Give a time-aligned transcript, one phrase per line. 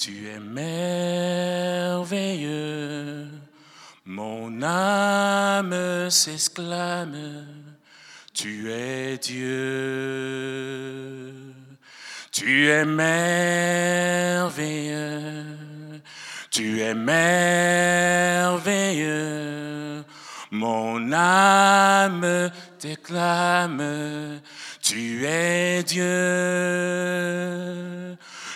[0.00, 3.28] tu es merveilleux.
[4.06, 7.46] Mon âme s'exclame,
[8.32, 11.34] tu es Dieu.
[12.32, 15.44] Tu es merveilleux,
[16.50, 17.62] tu es merveilleux.
[20.50, 24.40] Mon âme t'éclame,
[24.80, 27.89] tu es Dieu.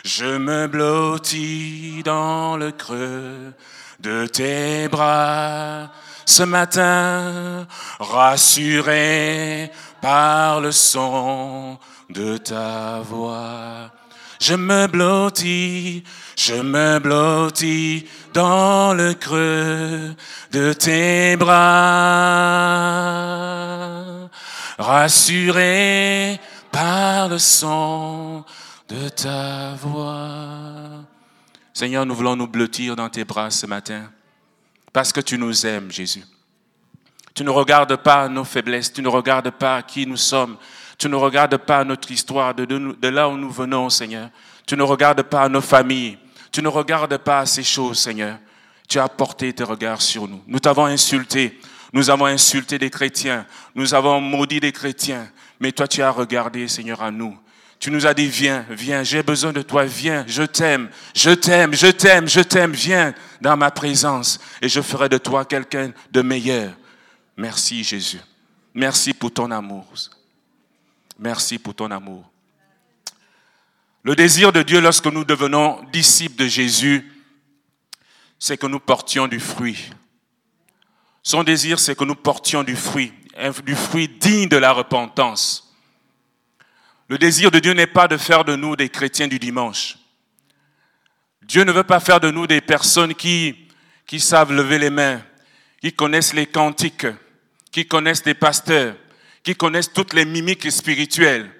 [0.04, 3.54] Je me blottis dans le creux
[4.00, 5.90] de tes bras
[6.26, 7.66] ce matin,
[7.98, 9.70] rassuré
[10.02, 11.78] par le son
[12.10, 13.90] de ta voix.
[14.40, 16.04] Je me blottis,
[16.36, 20.14] je me blottis dans le creux
[20.52, 21.54] de tes bras,
[24.78, 26.38] rassuré
[26.70, 28.44] par le son
[28.94, 31.04] de ta voix.
[31.72, 34.10] Seigneur, nous voulons nous blottir dans tes bras ce matin,
[34.92, 36.24] parce que tu nous aimes, Jésus.
[37.34, 40.56] Tu ne regardes pas nos faiblesses, tu ne regardes pas qui nous sommes,
[40.96, 44.30] tu ne regardes pas notre histoire de, de, là où nous venons, Seigneur.
[44.66, 46.16] Tu ne regardes pas nos familles,
[46.52, 48.38] tu ne regardes pas ces choses, Seigneur.
[48.88, 50.42] Tu as porté tes regards sur nous.
[50.46, 51.58] Nous t'avons insulté,
[51.92, 56.68] nous avons insulté des chrétiens, nous avons maudit des chrétiens, mais toi tu as regardé,
[56.68, 57.36] Seigneur, à nous.
[57.78, 61.74] Tu nous as dit, viens, viens, j'ai besoin de toi, viens, je t'aime, je t'aime,
[61.74, 66.22] je t'aime, je t'aime, viens dans ma présence et je ferai de toi quelqu'un de
[66.22, 66.72] meilleur.
[67.36, 68.20] Merci Jésus.
[68.72, 69.86] Merci pour ton amour.
[71.18, 72.24] Merci pour ton amour.
[74.02, 77.10] Le désir de Dieu lorsque nous devenons disciples de Jésus,
[78.38, 79.90] c'est que nous portions du fruit.
[81.22, 83.12] Son désir, c'est que nous portions du fruit,
[83.64, 85.73] du fruit digne de la repentance.
[87.08, 89.98] Le désir de Dieu n'est pas de faire de nous des chrétiens du dimanche.
[91.42, 93.68] Dieu ne veut pas faire de nous des personnes qui,
[94.06, 95.22] qui savent lever les mains,
[95.80, 97.06] qui connaissent les cantiques,
[97.70, 98.96] qui connaissent des pasteurs,
[99.42, 101.50] qui connaissent toutes les mimiques spirituelles.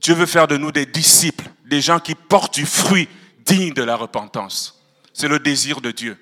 [0.00, 3.08] Dieu veut faire de nous des disciples, des gens qui portent du fruit
[3.44, 4.82] digne de la repentance.
[5.12, 6.18] C'est le désir de Dieu.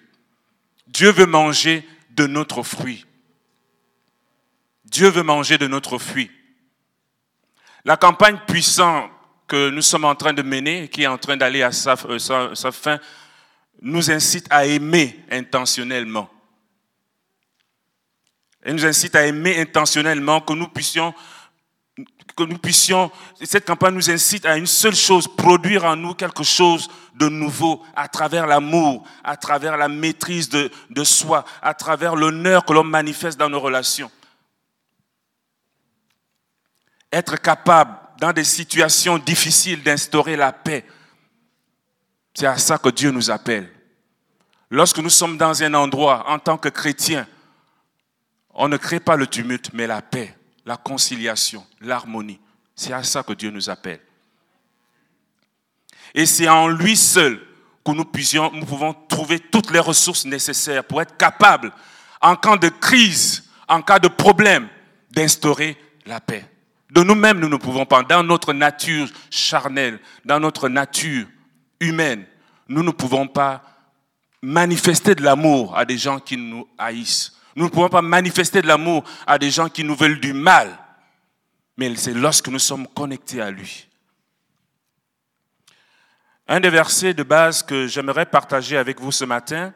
[0.87, 3.06] Dieu veut manger de notre fruit.
[4.84, 6.31] Dieu veut manger de notre fruit.
[7.84, 9.11] La campagne puissante
[9.47, 12.19] que nous sommes en train de mener, qui est en train d'aller à euh,
[12.55, 12.99] sa, fin,
[13.83, 16.31] nous incite à aimer intentionnellement.
[18.62, 21.12] Elle nous incite à aimer intentionnellement, que nous puissions,
[22.34, 23.11] que nous puissions,
[23.43, 27.84] cette campagne nous incite à une seule chose, produire en nous quelque chose de nouveau
[27.94, 32.83] à travers l'amour, à travers la maîtrise de, de soi, à travers l'honneur que l'on
[32.83, 34.11] manifeste dans nos relations
[37.14, 40.84] être capable, dans des situations difficiles, d'instaurer la paix.
[42.34, 43.70] C'est à ça que Dieu nous appelle.
[44.70, 47.26] Lorsque nous sommes dans un endroit, en tant que chrétiens,
[48.50, 52.41] on ne crée pas le tumulte, mais la paix, la conciliation, l'harmonie.
[52.75, 54.00] C'est à ça que Dieu nous appelle.
[56.14, 57.41] Et c'est en lui seul
[57.84, 61.72] que nous, puissions, nous pouvons trouver toutes les ressources nécessaires pour être capables,
[62.20, 64.69] en cas de crise, en cas de problème,
[65.10, 65.76] d'instaurer
[66.06, 66.48] la paix.
[66.94, 68.05] De nous-mêmes, nous ne pouvons pas.
[68.05, 71.27] Dans notre nature charnelle, dans notre nature
[71.81, 72.25] humaine,
[72.69, 73.65] nous ne pouvons pas
[74.41, 77.37] manifester de l'amour à des gens qui nous haïssent.
[77.56, 80.78] Nous ne pouvons pas manifester de l'amour à des gens qui nous veulent du mal.
[81.77, 83.88] Mais c'est lorsque nous sommes connectés à lui.
[86.47, 89.72] Un des versets de base que j'aimerais partager avec vous ce matin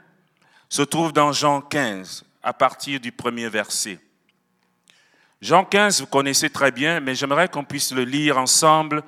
[0.68, 3.98] se trouve dans Jean 15, à partir du premier verset.
[5.40, 9.04] Jean 15, vous connaissez très bien, mais j'aimerais qu'on puisse le lire ensemble,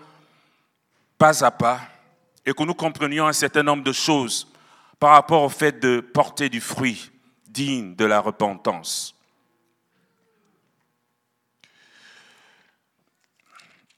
[1.18, 1.80] pas à pas,
[2.46, 4.46] et que nous comprenions un certain nombre de choses
[5.00, 7.10] par rapport au fait de porter du fruit
[7.46, 9.16] digne de la repentance.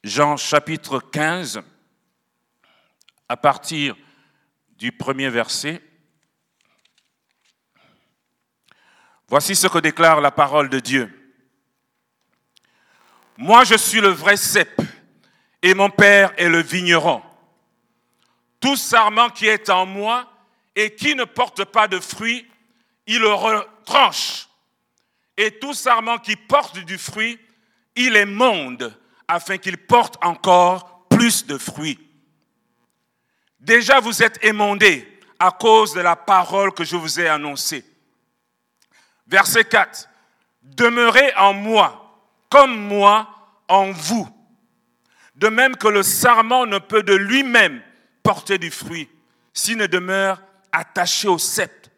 [0.02, 1.62] Jean chapitre 15,
[3.28, 3.94] à partir
[4.70, 5.80] du premier verset.
[9.28, 11.21] Voici ce que déclare la parole de Dieu.
[13.42, 14.80] Moi, je suis le vrai cep
[15.62, 17.20] et mon père est le vigneron.
[18.60, 20.30] Tout sarment qui est en moi
[20.76, 22.48] et qui ne porte pas de fruit,
[23.08, 24.46] il le retranche.
[25.36, 27.36] Et tout sarment qui porte du fruit,
[27.96, 28.96] il est monde
[29.26, 31.98] afin qu'il porte encore plus de fruits.
[33.58, 37.84] Déjà, vous êtes émondés à cause de la parole que je vous ai annoncée.
[39.26, 40.08] Verset 4.
[40.62, 42.02] Demeurez en moi
[42.52, 43.31] comme moi
[43.72, 44.28] en vous.
[45.34, 47.82] De même que le sarment ne peut de lui-même
[48.22, 49.08] porter du fruit,
[49.54, 51.88] s'il ne demeure attaché au sceptre.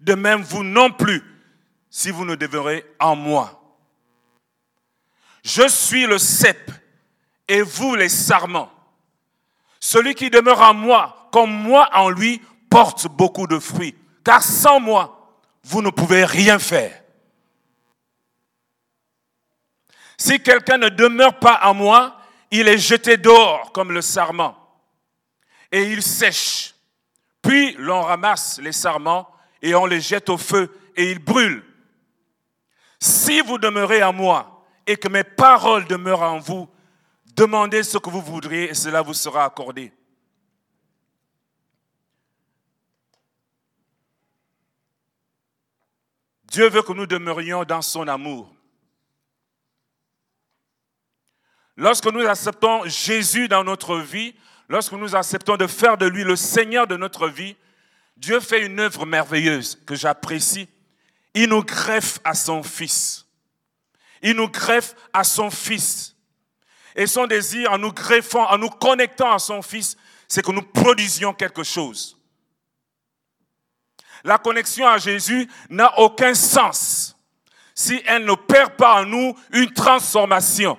[0.00, 1.22] De même, vous non plus,
[1.88, 3.58] si vous ne demeurez en moi.
[5.42, 6.70] Je suis le cep
[7.48, 8.70] et vous les sarments.
[9.80, 13.96] Celui qui demeure en moi, comme moi en lui, porte beaucoup de fruits.
[14.24, 17.01] Car sans moi, vous ne pouvez rien faire.
[20.22, 22.16] Si quelqu'un ne demeure pas en moi,
[22.52, 24.56] il est jeté dehors comme le sarment.
[25.72, 26.76] Et il sèche.
[27.42, 29.28] Puis l'on ramasse les sarments
[29.60, 31.64] et on les jette au feu et ils brûlent.
[33.00, 36.70] Si vous demeurez en moi et que mes paroles demeurent en vous,
[37.34, 39.92] demandez ce que vous voudriez et cela vous sera accordé.
[46.44, 48.54] Dieu veut que nous demeurions dans son amour.
[51.76, 54.34] Lorsque nous acceptons Jésus dans notre vie,
[54.68, 57.56] lorsque nous acceptons de faire de lui le Seigneur de notre vie,
[58.16, 60.68] Dieu fait une œuvre merveilleuse que j'apprécie.
[61.34, 63.26] Il nous greffe à son Fils.
[64.22, 66.14] Il nous greffe à son Fils.
[66.94, 69.96] Et son désir en nous greffant, en nous connectant à son Fils,
[70.28, 72.18] c'est que nous produisions quelque chose.
[74.24, 77.16] La connexion à Jésus n'a aucun sens
[77.74, 80.78] si elle ne perd pas en nous une transformation.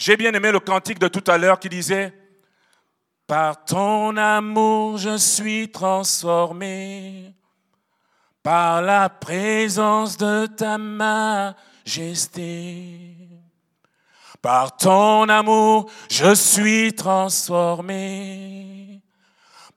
[0.00, 2.14] J'ai bien aimé le cantique de tout à l'heure qui disait,
[3.26, 7.34] Par ton amour je suis transformé,
[8.42, 12.48] par la présence de ta majesté.
[14.40, 19.02] Par ton amour je suis transformé,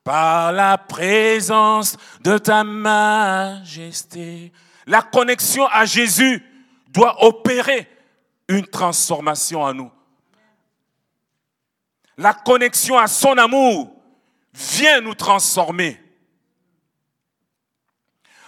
[0.06, 4.54] par la présence de ta majesté.
[4.88, 6.42] La connexion à Jésus
[6.88, 7.90] doit opérer
[8.48, 9.92] une transformation en nous
[12.18, 13.94] la connexion à son amour
[14.54, 16.00] vient nous transformer.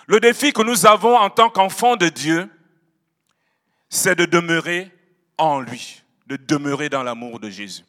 [0.07, 2.49] Le défi que nous avons en tant qu'enfants de Dieu,
[3.89, 4.91] c'est de demeurer
[5.37, 7.83] en lui, de demeurer dans l'amour de Jésus.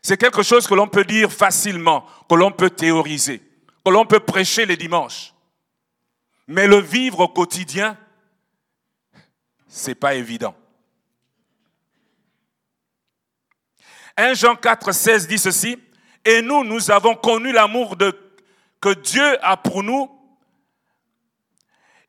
[0.00, 3.42] C'est quelque chose que l'on peut dire facilement, que l'on peut théoriser,
[3.84, 5.34] que l'on peut prêcher les dimanches.
[6.46, 7.98] Mais le vivre au quotidien,
[9.66, 10.54] c'est pas évident.
[14.18, 15.78] 1 Jean 4, 16 dit ceci,
[16.24, 17.96] et nous, nous avons connu l'amour
[18.80, 20.10] que Dieu a pour nous.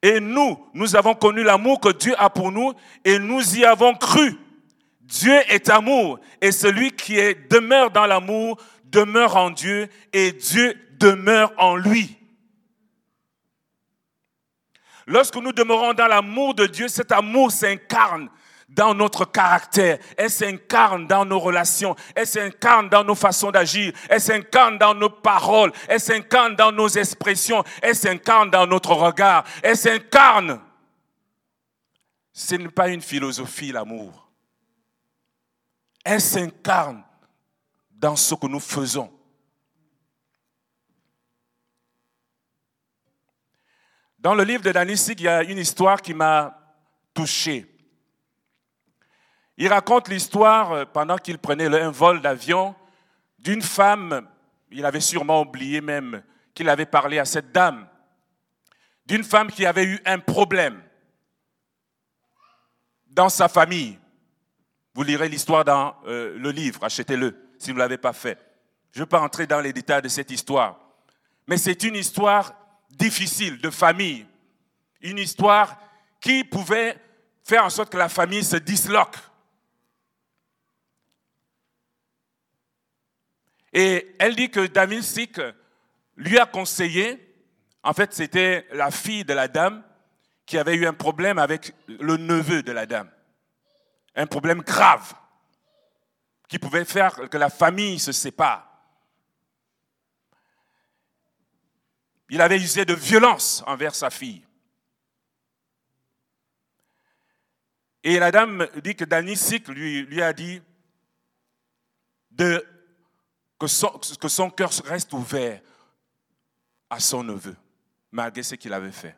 [0.01, 2.73] Et nous, nous avons connu l'amour que Dieu a pour nous
[3.05, 4.37] et nous y avons cru.
[5.01, 7.15] Dieu est amour et celui qui
[7.49, 12.17] demeure dans l'amour demeure en Dieu et Dieu demeure en lui.
[15.05, 18.29] Lorsque nous demeurons dans l'amour de Dieu, cet amour s'incarne
[18.69, 24.21] dans notre caractère, elle s'incarne dans nos relations, elle s'incarne dans nos façons d'agir, elle
[24.21, 29.75] s'incarne dans nos paroles, elle s'incarne dans nos expressions, elle s'incarne dans notre regard, elle
[29.75, 30.61] s'incarne.
[32.31, 34.29] Ce n'est pas une philosophie, l'amour.
[36.05, 37.03] Elle s'incarne
[37.91, 39.11] dans ce que nous faisons.
[44.19, 46.55] Dans le livre de Danisik, il y a une histoire qui m'a
[47.13, 47.78] touché.
[49.61, 52.73] Il raconte l'histoire, euh, pendant qu'il prenait un vol d'avion,
[53.39, 54.25] d'une femme,
[54.71, 56.23] il avait sûrement oublié même
[56.53, 57.85] qu'il avait parlé à cette dame,
[59.05, 60.81] d'une femme qui avait eu un problème
[63.07, 63.99] dans sa famille.
[64.93, 68.39] Vous lirez l'histoire dans euh, le livre, achetez-le si vous ne l'avez pas fait.
[68.93, 70.79] Je ne vais pas entrer dans les détails de cette histoire.
[71.47, 72.53] Mais c'est une histoire
[72.91, 74.25] difficile de famille.
[75.01, 75.77] Une histoire
[76.21, 76.97] qui pouvait
[77.43, 79.17] faire en sorte que la famille se disloque.
[83.73, 85.39] Et elle dit que David Sik
[86.15, 87.19] lui a conseillé,
[87.83, 89.83] en fait c'était la fille de la dame
[90.45, 93.11] qui avait eu un problème avec le neveu de la dame.
[94.15, 95.13] Un problème grave
[96.47, 98.65] qui pouvait faire que la famille se sépare.
[102.29, 104.43] Il avait usé de violence envers sa fille.
[108.03, 110.61] Et la dame dit que Dany Sik lui, lui a dit
[112.31, 112.65] de
[113.59, 115.61] que son, cœur reste ouvert
[116.89, 117.55] à son neveu,
[118.11, 119.17] malgré ce qu'il avait fait.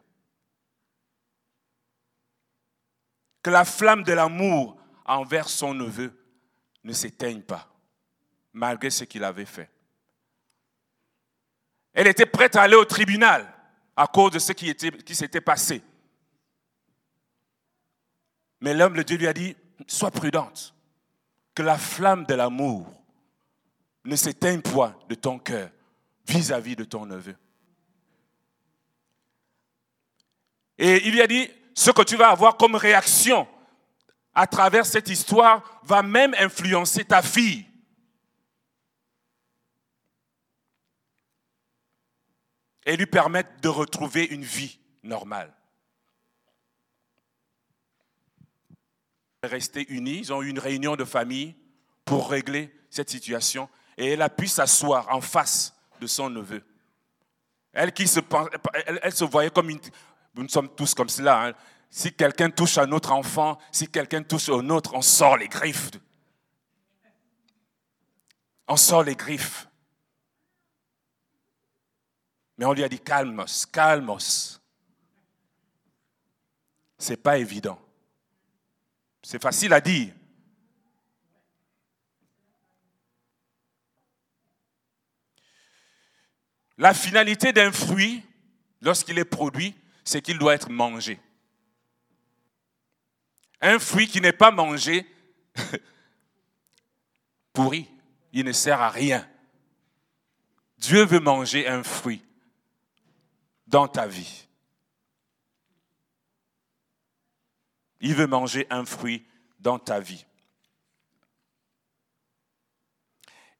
[3.44, 6.12] Que la flamme de l'amour envers son neveu
[6.84, 7.72] ne s'éteigne pas,
[8.52, 9.70] malgré ce qu'il avait fait.
[11.94, 13.54] Elle était prête à aller au tribunal
[13.96, 15.84] à cause de ce qui, qui s'était passé.
[18.60, 19.56] Mais l'homme de Dieu lui a dit,
[19.88, 20.74] sois prudente.
[21.54, 23.01] que la flamme de l'amour
[24.04, 25.70] ne s'éteigne point de ton cœur
[26.28, 27.36] vis-à-vis de ton neveu.
[30.78, 33.48] Et il lui a dit, ce que tu vas avoir comme réaction
[34.34, 37.66] à travers cette histoire va même influencer ta fille.
[42.86, 45.54] Et lui permettre de retrouver une vie normale.
[49.44, 51.56] Rester unis, ils ont eu une réunion de famille
[52.06, 53.70] pour régler cette situation
[54.02, 56.64] et elle a pu s'asseoir en face de son neveu.
[57.72, 58.20] Elle qui se,
[59.04, 59.80] elle, se voyait comme une,
[60.34, 61.46] nous sommes tous comme cela.
[61.46, 61.54] Hein.
[61.88, 65.92] Si quelqu'un touche à notre enfant, si quelqu'un touche au nôtre, on sort les griffes.
[68.68, 69.68] On sort les griffes.
[72.58, 74.60] Mais on lui a dit calmos, calmos.
[76.98, 77.80] C'est pas évident.
[79.22, 80.12] C'est facile à dire.
[86.82, 88.24] La finalité d'un fruit,
[88.82, 91.20] lorsqu'il est produit, c'est qu'il doit être mangé.
[93.62, 95.06] Un fruit qui n'est pas mangé,
[97.54, 97.88] pourri,
[98.34, 99.30] il ne sert à rien.
[100.80, 102.24] Dieu veut manger un fruit
[103.68, 104.48] dans ta vie.
[108.00, 109.24] Il veut manger un fruit
[109.60, 110.26] dans ta vie.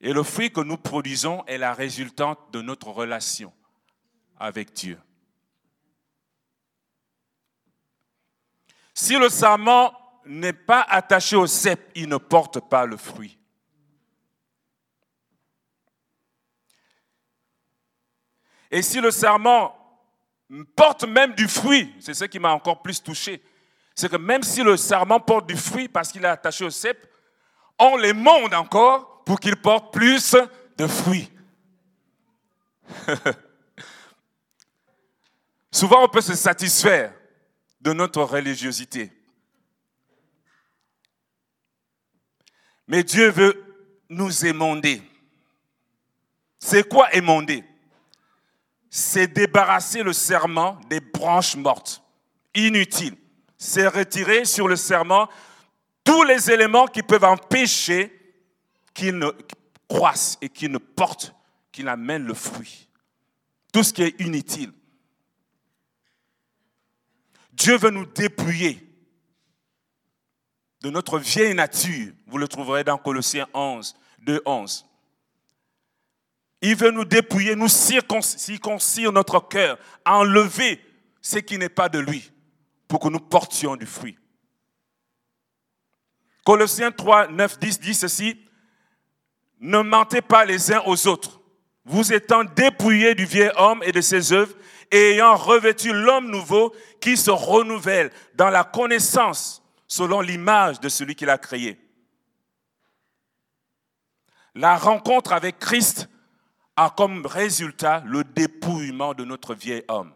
[0.02, 3.52] Et le fruit que nous produisons est la résultante de notre relation
[4.36, 4.98] avec Dieu.
[8.92, 9.92] Si le sarment
[10.26, 13.38] n'est pas attaché au cep, il ne porte pas le fruit.
[18.72, 19.76] Et si le sarment
[20.74, 23.40] porte même du fruit, c'est ce qui m'a encore plus touché,
[23.94, 27.06] c'est que même si le sarment porte du fruit parce qu'il est attaché au cep,
[27.78, 30.36] on les monde encore pour qu'il porte plus
[30.76, 31.30] de fruits.
[35.70, 37.14] Souvent, on peut se satisfaire
[37.80, 39.10] de notre religiosité.
[42.86, 43.64] Mais Dieu veut
[44.08, 45.02] nous émonder.
[46.58, 47.64] C'est quoi émonder?
[48.90, 52.02] C'est débarrasser le serment des branches mortes,
[52.54, 53.16] inutiles.
[53.56, 55.28] C'est retirer sur le serment
[56.04, 58.21] tous les éléments qui peuvent empêcher
[58.94, 59.30] qu'il ne
[59.88, 61.34] croisse et qu'il ne porte,
[61.70, 62.88] qu'il amène le fruit.
[63.72, 64.72] Tout ce qui est inutile.
[67.52, 68.86] Dieu veut nous dépouiller
[70.82, 72.12] de notre vieille nature.
[72.26, 74.86] Vous le trouverez dans Colossiens 11, 2, 11.
[76.60, 80.80] Il veut nous dépouiller, nous circoncire notre cœur, enlever
[81.20, 82.32] ce qui n'est pas de lui,
[82.88, 84.16] pour que nous portions du fruit.
[86.44, 88.40] Colossiens 3, 9, 10 dit ceci,
[89.62, 91.40] ne mentez pas les uns aux autres,
[91.84, 94.54] vous étant dépouillés du vieil homme et de ses œuvres,
[94.90, 101.14] et ayant revêtu l'homme nouveau qui se renouvelle dans la connaissance selon l'image de celui
[101.14, 101.78] qui l'a créé.
[104.54, 106.08] La rencontre avec Christ
[106.76, 110.12] a comme résultat le dépouillement de notre vieil homme.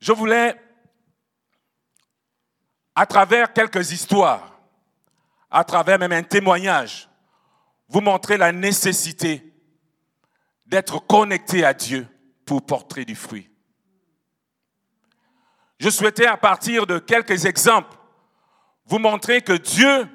[0.00, 0.56] Je voulais,
[2.94, 4.51] à travers quelques histoires,
[5.52, 7.08] à travers même un témoignage,
[7.88, 9.52] vous montrer la nécessité
[10.64, 12.08] d'être connecté à Dieu
[12.46, 13.50] pour porter du fruit.
[15.78, 17.94] Je souhaitais, à partir de quelques exemples,
[18.86, 20.08] vous montrer que Dieu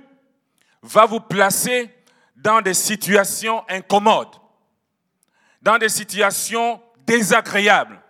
[0.81, 1.93] va vous placer
[2.35, 4.35] dans des situations incommodes,
[5.61, 8.01] dans des situations désagréables,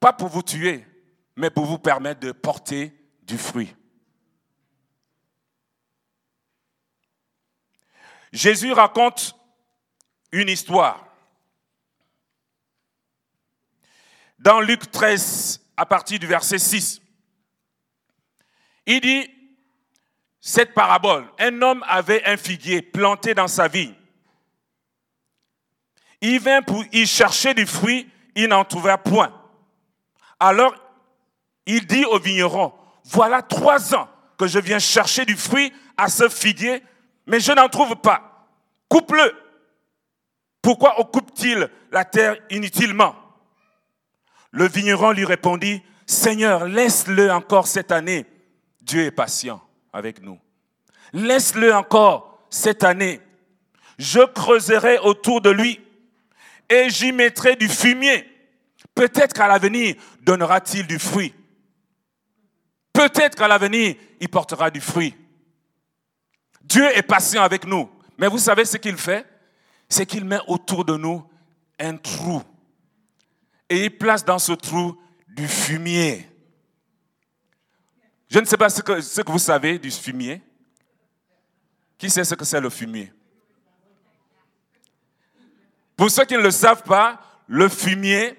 [0.00, 0.84] pas pour vous tuer,
[1.36, 3.74] mais pour vous permettre de porter du fruit.
[8.34, 9.36] Jésus raconte
[10.32, 11.06] une histoire
[14.40, 17.00] dans Luc 13, à partir du verset 6.
[18.86, 19.30] Il dit,
[20.40, 23.94] cette parabole, un homme avait un figuier planté dans sa vigne.
[26.20, 29.32] Il vint pour y chercher du fruit, il n'en trouva point.
[30.40, 30.74] Alors,
[31.66, 32.74] il dit au vigneron,
[33.04, 36.82] voilà trois ans que je viens chercher du fruit à ce figuier,
[37.26, 38.48] mais je n'en trouve pas.
[38.88, 39.34] Coupe-le.
[40.62, 43.14] Pourquoi occupe-t-il la terre inutilement?
[44.50, 48.26] Le vigneron lui répondit, Seigneur, laisse-le encore cette année.
[48.80, 49.62] Dieu est patient
[49.92, 50.38] avec nous.
[51.12, 53.20] Laisse-le encore cette année.
[53.98, 55.80] Je creuserai autour de lui
[56.68, 58.28] et j'y mettrai du fumier.
[58.94, 61.34] Peut-être qu'à l'avenir donnera-t-il du fruit.
[62.92, 65.14] Peut-être qu'à l'avenir, il portera du fruit.
[66.64, 67.90] Dieu est patient avec nous.
[68.18, 69.26] Mais vous savez ce qu'il fait?
[69.88, 71.24] C'est qu'il met autour de nous
[71.78, 72.42] un trou.
[73.68, 74.96] Et il place dans ce trou
[75.28, 76.28] du fumier.
[78.28, 80.42] Je ne sais pas ce que, vous savez du fumier.
[81.98, 83.12] Qui sait ce que c'est le fumier?
[85.96, 88.36] Pour ceux qui ne le savent pas, le fumier,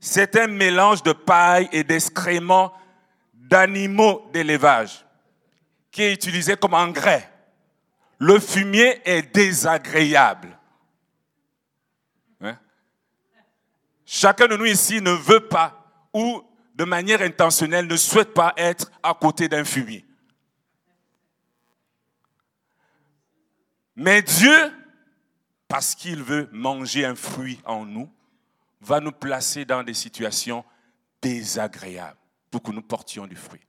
[0.00, 2.72] c'est un mélange de paille et d'excréments
[3.32, 5.04] d'animaux d'élevage
[5.90, 7.32] qui est utilisé comme engrais.
[8.18, 10.58] Le fumier est désagréable.
[12.40, 12.58] Hein?
[14.04, 16.42] Chacun de nous ici ne veut pas ou
[16.74, 20.04] de manière intentionnelle ne souhaite pas être à côté d'un fumier.
[23.96, 24.72] Mais Dieu,
[25.66, 28.08] parce qu'il veut manger un fruit en nous,
[28.80, 30.64] va nous placer dans des situations
[31.20, 32.16] désagréables
[32.50, 33.60] pour que nous portions du fruit.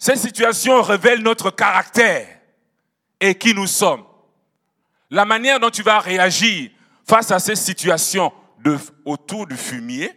[0.00, 2.26] Ces situations révèlent notre caractère
[3.20, 4.02] et qui nous sommes.
[5.10, 6.70] La manière dont tu vas réagir
[7.06, 8.32] face à ces situations
[9.04, 10.10] autour du fumier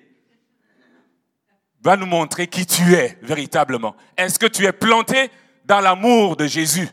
[1.82, 3.94] va nous montrer qui tu es véritablement.
[4.16, 5.30] Est-ce que tu es planté
[5.66, 6.88] dans l'amour de Jésus?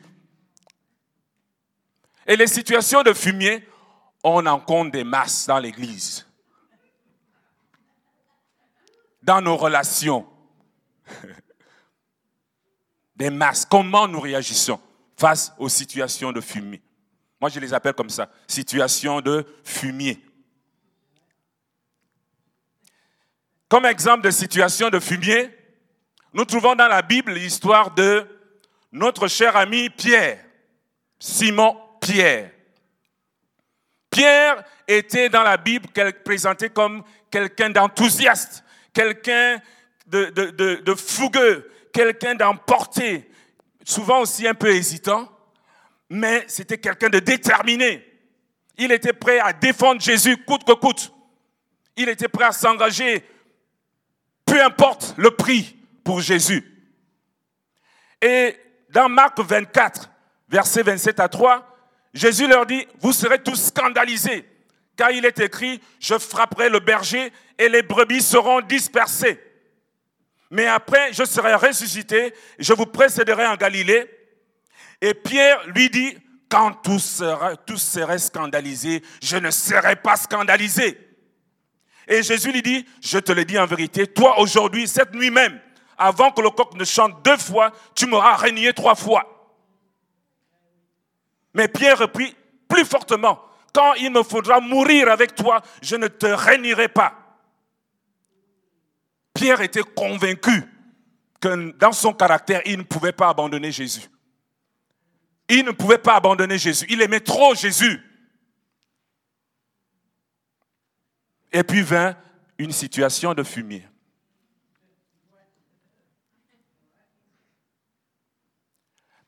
[2.26, 3.64] Et les situations de fumier,
[4.24, 6.26] on en compte des masses dans l'Église,
[9.22, 10.26] dans nos relations.
[13.20, 13.66] Des masses.
[13.66, 14.80] Comment nous réagissons
[15.14, 16.80] face aux situations de fumier?
[17.38, 20.18] Moi, je les appelle comme ça, situations de fumier.
[23.68, 25.50] Comme exemple de situation de fumier,
[26.32, 28.26] nous trouvons dans la Bible l'histoire de
[28.90, 30.42] notre cher ami Pierre,
[31.18, 32.50] Simon Pierre.
[34.08, 35.88] Pierre était dans la Bible
[36.24, 39.60] présenté comme quelqu'un d'enthousiaste, quelqu'un
[40.06, 43.30] de, fougueux, quelqu'un d'emporté,
[43.84, 45.30] souvent aussi un peu hésitant,
[46.08, 48.06] mais c'était quelqu'un de déterminé.
[48.76, 51.12] Il était prêt à défendre Jésus coûte que coûte.
[51.96, 53.24] Il était prêt à s'engager,
[54.44, 56.66] peu importe le prix pour Jésus.
[58.22, 58.56] Et
[58.90, 60.10] dans Marc 24,
[60.48, 61.66] versets 27 à 3,
[62.12, 64.44] Jésus leur dit, vous serez tous scandalisés,
[64.96, 69.40] car il est écrit, je frapperai le berger et les brebis seront dispersées.
[70.50, 74.10] Mais après, je serai ressuscité, je vous précéderai en Galilée.
[75.00, 76.98] Et Pierre lui dit, quand tous
[77.78, 80.98] seraient, scandalisés, je ne serai pas scandalisé.
[82.08, 85.60] Et Jésus lui dit, je te le dis en vérité, toi aujourd'hui, cette nuit même,
[85.96, 89.54] avant que le coq ne chante deux fois, tu m'auras régné trois fois.
[91.54, 92.34] Mais Pierre reprit
[92.68, 93.40] plus fortement,
[93.72, 97.19] quand il me faudra mourir avec toi, je ne te régnerai pas.
[99.40, 100.64] Pierre était convaincu
[101.40, 104.06] que dans son caractère, il ne pouvait pas abandonner Jésus.
[105.48, 106.84] Il ne pouvait pas abandonner Jésus.
[106.90, 108.02] Il aimait trop Jésus.
[111.50, 112.14] Et puis vint
[112.58, 113.88] une situation de fumier.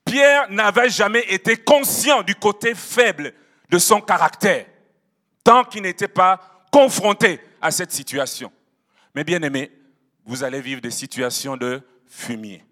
[0.04, 3.32] Pierre n'avait jamais été conscient du côté faible
[3.70, 4.66] de son caractère,
[5.42, 8.52] tant qu'il n'était pas confronté à cette situation.
[9.14, 9.70] Mais bien aimé,
[10.24, 12.64] vous allez vivre des situations de fumier.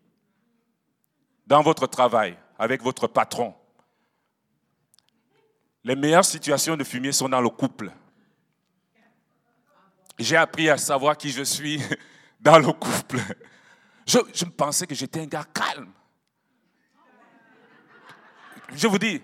[1.47, 3.55] Dans votre travail, avec votre patron.
[5.83, 7.91] Les meilleures situations de fumier sont dans le couple.
[10.19, 11.81] J'ai appris à savoir qui je suis
[12.41, 13.19] dans le couple.
[14.07, 15.93] Je, pensais que j'étais un gars calme
[18.75, 19.21] je vous dis,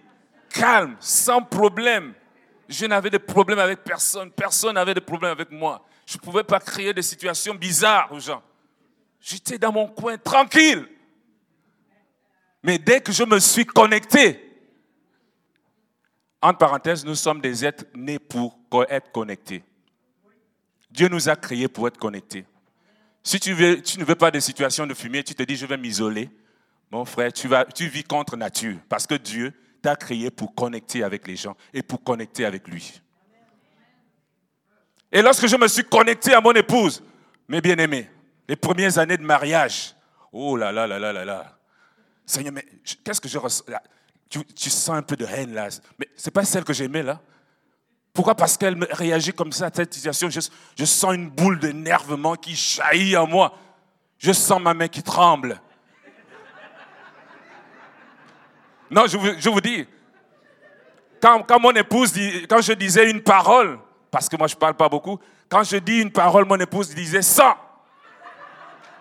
[0.49, 2.15] calme, sans problème.
[2.69, 4.31] Je n'avais de problème avec personne.
[4.31, 5.87] Personne n'avait de problème avec moi.
[6.07, 8.43] Je ne pouvais pas créer des situations bizarres aux gens.
[9.21, 10.89] J'étais dans mon coin tranquille.
[12.63, 14.41] Mais dès que je me suis connecté,
[16.41, 18.57] entre parenthèses, nous sommes des êtres nés pour
[18.89, 19.65] être connectés.
[20.91, 22.47] Dieu nous a créés pour être connectés.
[23.23, 25.67] Si tu, veux, tu ne veux pas de situations de fumier, tu te dis je
[25.67, 26.31] vais m'isoler,
[26.93, 31.03] mon frère, tu, vas, tu vis contre nature parce que Dieu t'a créé pour connecter
[31.03, 33.03] avec les gens et pour connecter avec lui.
[35.17, 37.03] Et lorsque je me suis connecté à mon épouse,
[37.49, 38.11] mes bien-aimés,
[38.47, 39.97] les premières années de mariage,
[40.31, 41.57] oh là là là là là là,
[42.27, 42.67] Seigneur, mais
[43.03, 43.65] qu'est-ce que je ressens
[44.29, 47.19] tu, tu, sens un peu de haine là, mais c'est pas celle que j'aimais là.
[48.13, 50.29] Pourquoi Parce qu'elle réagit comme ça à cette situation?
[50.29, 53.57] Je, sens une boule d'énervement qui jaillit en moi.
[54.19, 55.63] Je sens ma main qui tremble.
[58.91, 59.87] Non, je vous, dis,
[61.23, 62.13] quand, mon épouse,
[62.51, 63.79] quand je disais une parole,
[64.11, 66.95] parce que moi je ne parle pas beaucoup, Quand je dis une parole, mon épouse
[66.95, 67.45] disait 100.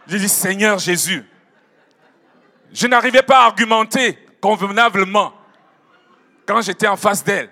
[0.08, 1.26] Je dis Seigneur Jésus.
[2.72, 5.34] Je n'arrivais pas à argumenter convenablement
[6.46, 7.50] quand j'étais en face d'elle.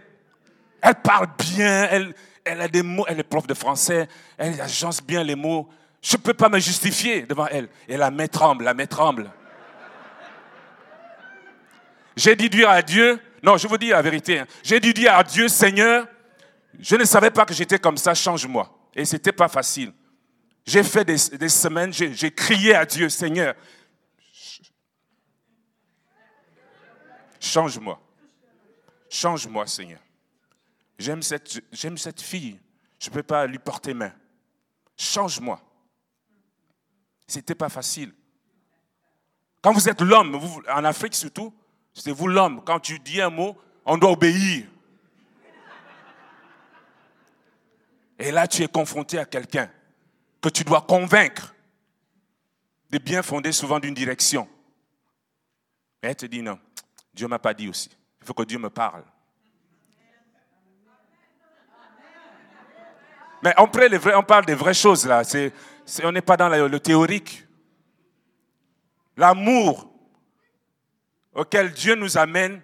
[0.82, 2.14] Elle parle bien, elle,
[2.44, 5.70] elle a des mots, elle est prof de français, elle agence bien les mots.
[6.02, 7.70] Je ne peux pas me justifier devant elle.
[7.88, 9.32] Et la main tremble, la main tremble.
[12.16, 14.46] J'ai dû dire à Dieu, non, je vous dis la vérité, hein.
[14.62, 16.06] j'ai dû dire à Dieu, Seigneur,
[16.80, 18.90] je ne savais pas que j'étais comme ça, change-moi.
[18.96, 19.94] Et ce n'était pas facile.
[20.66, 21.18] J'ai fait des,
[21.50, 23.54] semaines, j'ai crié à Dieu, Seigneur,
[27.40, 28.00] change-moi.
[29.10, 30.00] Change-moi, Seigneur.
[30.98, 32.60] J'aime cette, j'aime cette fille.
[33.00, 34.14] Je ne peux pas lui porter main.
[34.96, 35.62] Change-moi.
[37.28, 38.14] C'était pas facile.
[39.62, 41.54] Quand vous êtes l'homme, en Afrique surtout,
[41.94, 42.64] c'est vous l'homme.
[42.66, 44.66] Quand tu dis un mot, on doit obéir.
[48.24, 49.70] Et là, tu es confronté à quelqu'un
[50.42, 51.54] que tu dois convaincre
[52.90, 54.48] de bien fonder souvent d'une direction.
[56.02, 56.58] Et elle te dit non,
[57.14, 57.90] Dieu ne m'a pas dit aussi.
[58.22, 59.04] Il faut que Dieu me parle.
[63.44, 63.70] Mais on,
[64.16, 65.24] on parle des vraies choses là.
[66.02, 67.46] on n'est pas dans le théorique.
[69.18, 69.94] L'amour
[71.34, 72.62] auquel Dieu nous amène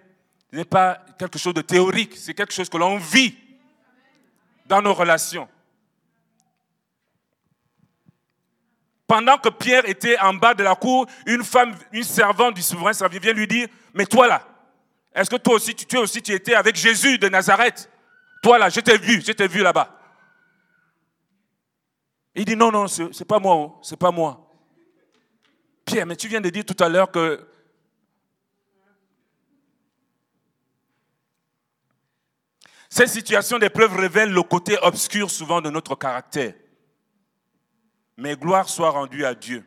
[0.52, 3.49] n'est pas quelque chose de théorique, c'est quelque chose que l'on vit
[4.70, 5.48] dans nos relations.
[9.06, 12.92] Pendant que Pierre était en bas de la cour, une femme, une servante du souverain
[13.08, 14.46] vient lui dire, mais toi là,
[15.12, 17.90] est-ce que toi aussi, tu, aussi, tu étais avec Jésus de Nazareth?
[18.44, 19.98] Toi là, je t'ai vu, je t'ai vu là-bas.
[22.36, 24.48] Il dit, non, non, c'est pas moi, oh, c'est pas moi.
[25.84, 27.44] Pierre, mais tu viens de dire tout à l'heure que
[32.90, 36.54] Ces situations d'épreuve révèlent le côté obscur souvent de notre caractère.
[38.16, 39.64] Mais gloire soit rendue à Dieu.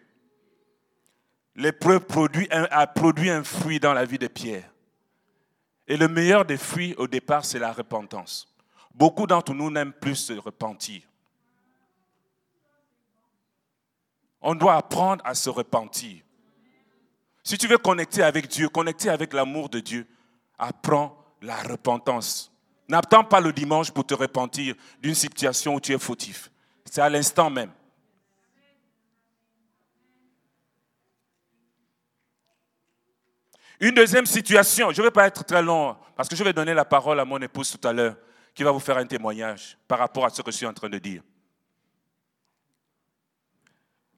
[1.55, 2.05] L'épreuve
[2.69, 4.69] a produit un fruit dans la vie de Pierre.
[5.87, 8.53] Et le meilleur des fruits au départ, c'est la repentance.
[8.93, 11.01] Beaucoup d'entre nous n'aiment plus se repentir.
[14.41, 16.21] On doit apprendre à se repentir.
[17.43, 20.07] Si tu veux connecter avec Dieu, connecter avec l'amour de Dieu,
[20.57, 22.52] apprends la repentance.
[22.87, 26.51] N'attends pas le dimanche pour te repentir d'une situation où tu es fautif.
[26.85, 27.71] C'est à l'instant même.
[33.79, 36.73] Une deuxième situation, je ne vais pas être très long, parce que je vais donner
[36.73, 38.15] la parole à mon épouse tout à l'heure,
[38.53, 40.89] qui va vous faire un témoignage par rapport à ce que je suis en train
[40.89, 41.21] de dire.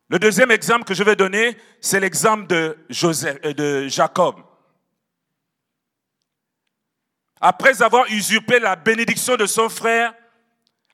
[0.07, 4.35] Le deuxième exemple que je vais donner, c'est l'exemple de, Joseph, euh, de Jacob.
[7.39, 10.13] Après avoir usurpé la bénédiction de son frère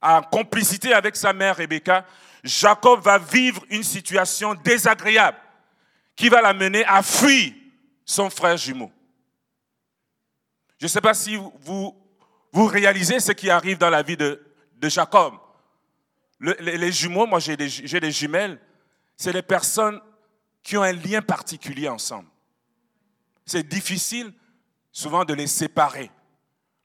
[0.01, 2.05] en complicité avec sa mère Rebecca,
[2.43, 5.37] Jacob va vivre une situation désagréable
[6.15, 7.53] qui va l'amener à fuir
[8.05, 8.91] son frère jumeau.
[10.79, 11.95] Je ne sais pas si vous,
[12.51, 14.41] vous réalisez ce qui arrive dans la vie de,
[14.75, 15.35] de Jacob.
[16.39, 18.59] les, jumeaux, moi j'ai des, des jumelles,
[19.15, 20.01] c'est les personnes
[20.63, 22.27] qui ont un lien particulier ensemble.
[23.45, 24.33] C'est difficile
[24.91, 26.09] souvent de les séparer.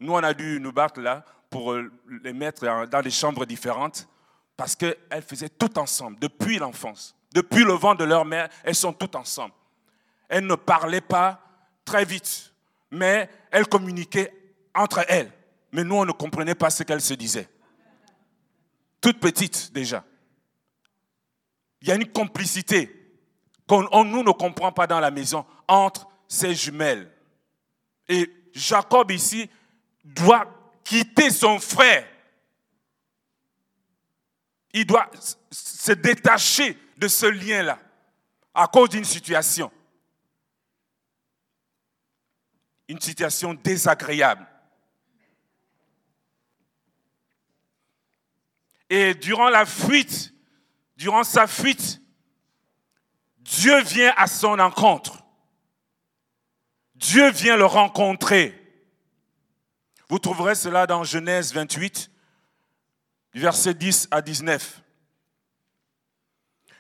[0.01, 1.91] Nous, on a dû nous battre là pour euh,
[2.23, 4.09] les mettre dans des chambres différentes
[4.57, 7.15] parce qu'elles faisaient tout ensemble, depuis l'enfance.
[7.33, 9.53] Depuis le vent de leur mère, elles sont toutes ensemble.
[10.29, 11.41] Elles ne parlaient pas
[11.85, 12.53] très vite,
[12.91, 14.33] mais elles communiquaient
[14.75, 15.31] entre elles.
[15.73, 17.49] Mais nous, on ne comprenait pas ce qu'elles se disaient.
[19.01, 20.05] Toutes petites déjà.
[21.83, 22.93] Il y a une complicité
[23.67, 27.11] qu'on nous ne comprend pas dans la maison entre ces jumelles.
[28.09, 29.51] Et Jacob ici
[30.15, 30.47] doit
[30.85, 32.07] quitter son frère.
[34.73, 35.11] Il doit
[35.51, 37.79] se détacher de ce lien-là
[38.55, 39.71] à cause d'une situation.
[42.89, 44.47] Une situation désagréable.
[48.89, 50.33] Et durant la fuite,
[50.97, 52.01] durant sa fuite,
[53.39, 55.25] Dieu vient à son encontre.
[56.95, 58.66] Dieu vient le rencontrer.
[60.09, 62.11] Vous trouverez cela dans Genèse 28,
[63.35, 64.83] versets 10 à 19.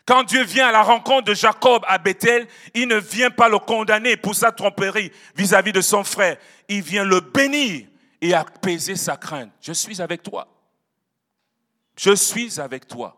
[0.06, 3.58] Quand Dieu vient à la rencontre de Jacob à Bethel, il ne vient pas le
[3.58, 6.38] condamner pour sa tromperie vis-à-vis de son frère.
[6.68, 7.88] Il vient le bénir
[8.20, 9.50] et apaiser sa crainte.
[9.60, 10.46] Je suis avec toi.
[11.96, 13.16] Je suis avec toi.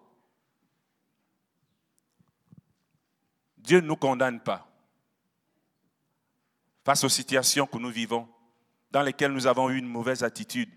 [3.58, 4.66] Dieu ne nous condamne pas
[6.86, 8.26] face aux situations que nous vivons
[8.90, 10.70] dans lesquels nous avons eu une mauvaise attitude,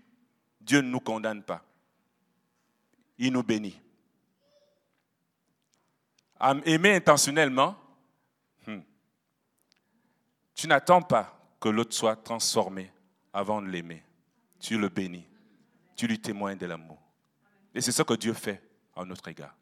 [0.60, 1.64] Dieu ne nous condamne pas.
[3.18, 3.80] il nous bénit.
[6.64, 7.76] Aimer intentionnellement,
[8.66, 8.80] hmm,
[10.54, 12.90] tu n'attends pas que l'autre soit transformé
[13.32, 14.02] avant de l'aimer.
[14.58, 15.26] Tu le bénis.
[15.94, 16.98] Tu lui témoignes de l'amour.
[17.74, 18.60] Et c'est ce que Dieu fait
[18.94, 19.54] en notre égard.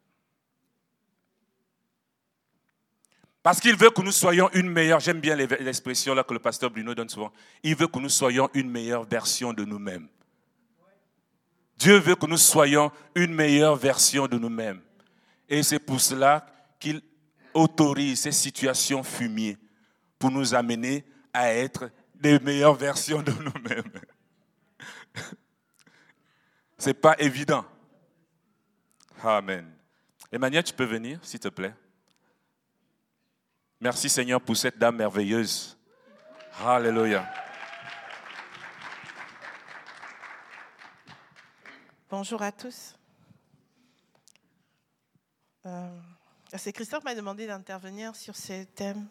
[3.43, 6.69] Parce qu'il veut que nous soyons une meilleure, j'aime bien l'expression là que le pasteur
[6.69, 7.31] Bruno donne souvent,
[7.63, 10.07] il veut que nous soyons une meilleure version de nous-mêmes.
[11.77, 14.81] Dieu veut que nous soyons une meilleure version de nous-mêmes.
[15.49, 16.45] Et c'est pour cela
[16.79, 17.01] qu'il
[17.55, 19.57] autorise ces situations fumiers
[20.19, 23.91] pour nous amener à être des meilleures versions de nous-mêmes.
[26.77, 27.65] Ce n'est pas évident.
[29.23, 29.65] Amen.
[30.31, 31.73] Emmanuel, tu peux venir, s'il te plaît.
[33.83, 35.75] Merci Seigneur pour cette dame merveilleuse.
[36.63, 37.27] Alléluia.
[42.07, 42.93] Bonjour à tous.
[45.65, 45.99] Euh,
[46.55, 49.07] c'est Christophe m'a demandé d'intervenir sur ce thème.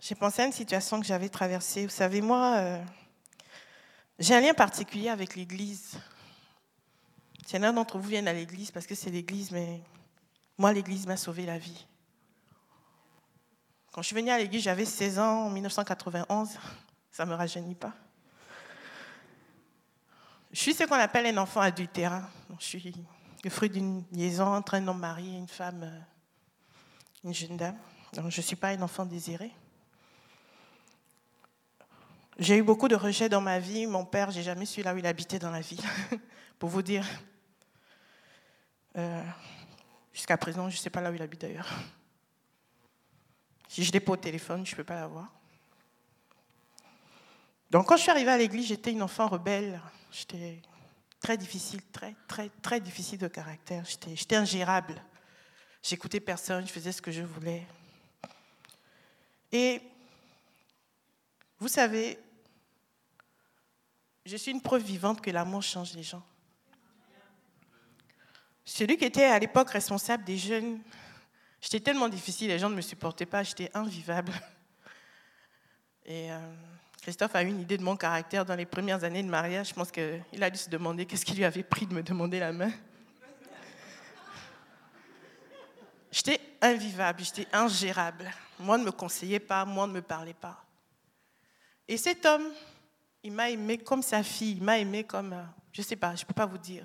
[0.00, 1.84] J'ai pensé à une situation que j'avais traversée.
[1.84, 2.84] Vous savez, moi, euh,
[4.18, 5.92] j'ai un lien particulier avec l'Église.
[7.46, 9.80] Certains d'entre vous viennent à l'Église parce que c'est l'Église, mais
[10.58, 11.86] moi, l'Église m'a sauvé la vie.
[13.92, 16.58] Quand je suis venue à l'église, j'avais 16 ans en 1991.
[17.10, 17.92] Ça ne me rajeunit pas.
[20.50, 22.26] Je suis ce qu'on appelle un enfant adultérin.
[22.58, 22.94] Je suis
[23.44, 26.00] le fruit d'une liaison entre un homme marié et une femme, euh,
[27.24, 27.76] une jeune dame.
[28.14, 29.50] Je ne suis pas un enfant désiré.
[32.38, 33.86] J'ai eu beaucoup de rejets dans ma vie.
[33.86, 35.84] Mon père, j'ai jamais su là où il habitait dans la ville.
[36.58, 37.06] Pour vous dire.
[38.96, 39.22] Euh,
[40.14, 41.68] jusqu'à présent, je ne sais pas là où il habite d'ailleurs.
[43.72, 45.32] Si je l'ai pas au téléphone, je ne peux pas l'avoir.
[47.70, 49.80] Donc quand je suis arrivée à l'église, j'étais une enfant rebelle.
[50.10, 50.60] J'étais
[51.18, 53.82] très difficile, très, très, très difficile de caractère.
[53.86, 55.02] J'étais ingérable.
[55.82, 57.66] J'écoutais personne, je faisais ce que je voulais.
[59.50, 59.80] Et
[61.58, 62.18] vous savez,
[64.26, 66.22] je suis une preuve vivante que l'amour change les gens.
[68.66, 70.78] Celui qui était à l'époque responsable des jeunes
[71.62, 74.32] J'étais tellement difficile, les gens ne me supportaient pas, j'étais invivable.
[76.04, 76.38] Et euh,
[77.00, 79.68] Christophe a eu une idée de mon caractère dans les premières années de mariage.
[79.68, 82.40] Je pense qu'il a dû se demander qu'est-ce qui lui avait pris de me demander
[82.40, 82.72] la main.
[86.10, 88.28] J'étais invivable, j'étais ingérable.
[88.58, 90.64] Moi ne me conseillait pas, moi ne me parlait pas.
[91.86, 92.48] Et cet homme,
[93.22, 96.16] il m'a aimé comme sa fille, il m'a aimé comme, euh, je ne sais pas,
[96.16, 96.84] je ne peux pas vous dire.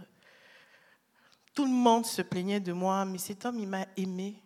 [1.55, 4.39] Tout le monde se plaignait de moi, mais cet homme, il m'a aimé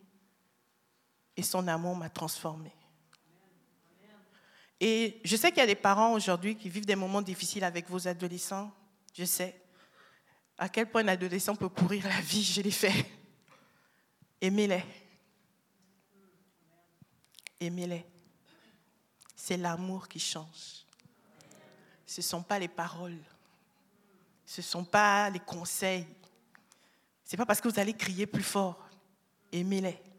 [1.42, 2.72] et son amour m'a transformée.
[4.80, 7.90] Et je sais qu'il y a des parents aujourd'hui qui vivent des moments difficiles avec
[7.90, 8.72] vos adolescents.
[9.14, 9.60] Je sais
[10.56, 12.44] à quel point un adolescent peut pourrir la vie.
[12.44, 13.06] Je l'ai fait.
[14.40, 14.84] Aimez-les.
[17.60, 18.06] Aimez-les.
[19.36, 20.86] C'est l'amour qui change.
[22.06, 23.18] Ce ne sont pas les paroles.
[24.46, 26.06] Ce ne sont pas les conseils.
[27.26, 28.86] Ce n'est pas parce que vous allez crier plus fort.
[29.52, 30.11] Aimez-les.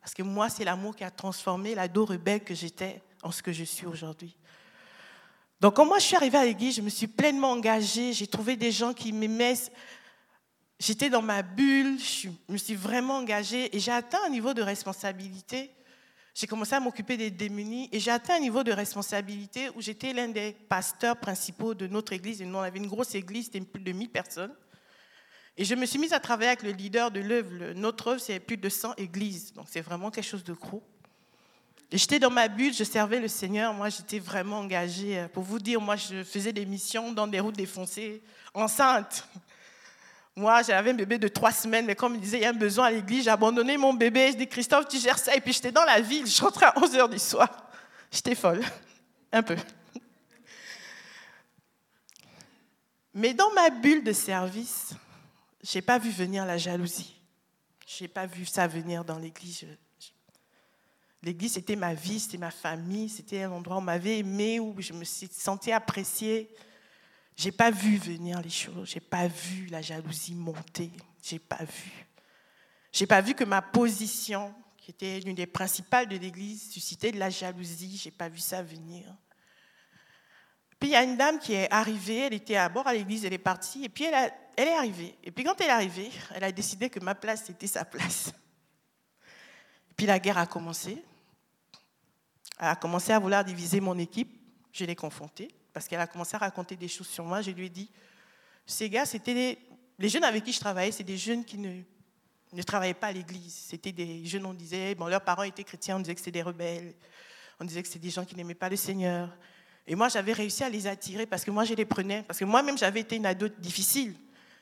[0.00, 3.42] Parce que moi, c'est l'amour qui a transformé la dos rebelle que j'étais en ce
[3.42, 4.36] que je suis aujourd'hui.
[5.60, 8.14] Donc, quand moi je suis arrivée à l'église, je me suis pleinement engagée.
[8.14, 9.54] J'ai trouvé des gens qui m'aimaient.
[10.78, 11.98] J'étais dans ma bulle.
[11.98, 13.74] Je me suis vraiment engagée.
[13.76, 15.70] Et j'ai atteint un niveau de responsabilité.
[16.34, 17.90] J'ai commencé à m'occuper des démunis.
[17.92, 22.14] Et j'ai atteint un niveau de responsabilité où j'étais l'un des pasteurs principaux de notre
[22.14, 22.40] église.
[22.40, 24.54] Et nous, on avait une grosse église, c'était plus de 1000 personnes.
[25.60, 27.74] Et je me suis mise à travailler avec le leader de l'œuvre.
[27.74, 29.52] Notre œuvre, c'est plus de 100 églises.
[29.52, 30.82] Donc, c'est vraiment quelque chose de gros.
[31.92, 33.74] Et j'étais dans ma bulle, je servais le Seigneur.
[33.74, 35.26] Moi, j'étais vraiment engagée.
[35.34, 38.22] Pour vous dire, moi, je faisais des missions dans des routes défoncées,
[38.54, 39.28] enceinte.
[40.34, 42.54] Moi, j'avais un bébé de trois semaines, mais comme il disait, il y a un
[42.54, 44.30] besoin à l'église, j'ai abandonné mon bébé.
[44.32, 45.36] Je dis, Christophe, tu gères ça.
[45.36, 47.70] Et puis, j'étais dans la ville, je rentrais à 11 h du soir.
[48.10, 48.62] J'étais folle,
[49.30, 49.56] un peu.
[53.12, 54.94] Mais dans ma bulle de service,
[55.62, 57.16] je n'ai pas vu venir la jalousie.
[57.86, 59.66] Je n'ai pas vu ça venir dans l'église.
[61.22, 64.74] L'église, c'était ma vie, c'était ma famille, c'était un endroit où on m'avait aimé, où
[64.78, 66.50] je me sentie appréciée.
[67.36, 70.90] Je n'ai pas vu venir les choses, je n'ai pas vu la jalousie monter,
[71.22, 72.06] je n'ai pas vu.
[72.92, 77.18] Je pas vu que ma position, qui était l'une des principales de l'église, suscitait de
[77.18, 79.14] la jalousie, je n'ai pas vu ça venir.
[80.80, 83.26] Puis il y a une dame qui est arrivée, elle était à bord à l'église,
[83.26, 85.14] elle est partie, et puis elle est arrivée.
[85.22, 88.32] Et puis quand elle est arrivée, elle a décidé que ma place, était sa place.
[89.94, 91.04] Puis la guerre a commencé.
[92.58, 94.40] Elle a commencé à vouloir diviser mon équipe.
[94.72, 97.42] Je l'ai confrontée parce qu'elle a commencé à raconter des choses sur moi.
[97.42, 97.90] Je lui ai dit,
[98.64, 99.58] ces gars, c'était
[99.98, 101.82] les jeunes avec qui je travaillais, c'est des jeunes qui ne,
[102.52, 103.66] ne travaillaient pas à l'église.
[103.68, 106.42] C'était des jeunes, on disait, bon, leurs parents étaient chrétiens, on disait que c'était des
[106.42, 106.94] rebelles,
[107.58, 109.28] on disait que c'était des gens qui n'aimaient pas le Seigneur.
[109.86, 112.22] Et moi, j'avais réussi à les attirer parce que moi, je les prenais.
[112.22, 114.14] Parce que moi-même, j'avais été une ado difficile.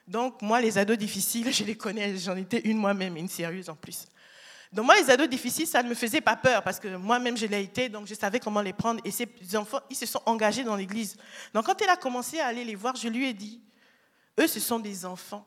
[0.06, 2.16] Donc, moi, les ados difficiles, je les connais.
[2.16, 4.06] J'en étais une moi-même, une sérieuse en plus.
[4.72, 7.46] Donc, moi, les ados difficiles, ça ne me faisait pas peur parce que moi-même, je
[7.46, 7.88] l'ai été.
[7.88, 9.00] Donc, je savais comment les prendre.
[9.04, 11.16] Et ces enfants, ils se sont engagés dans l'église.
[11.52, 13.60] Donc, quand elle a commencé à aller les voir, je lui ai dit
[14.38, 15.46] eux, ce sont des enfants.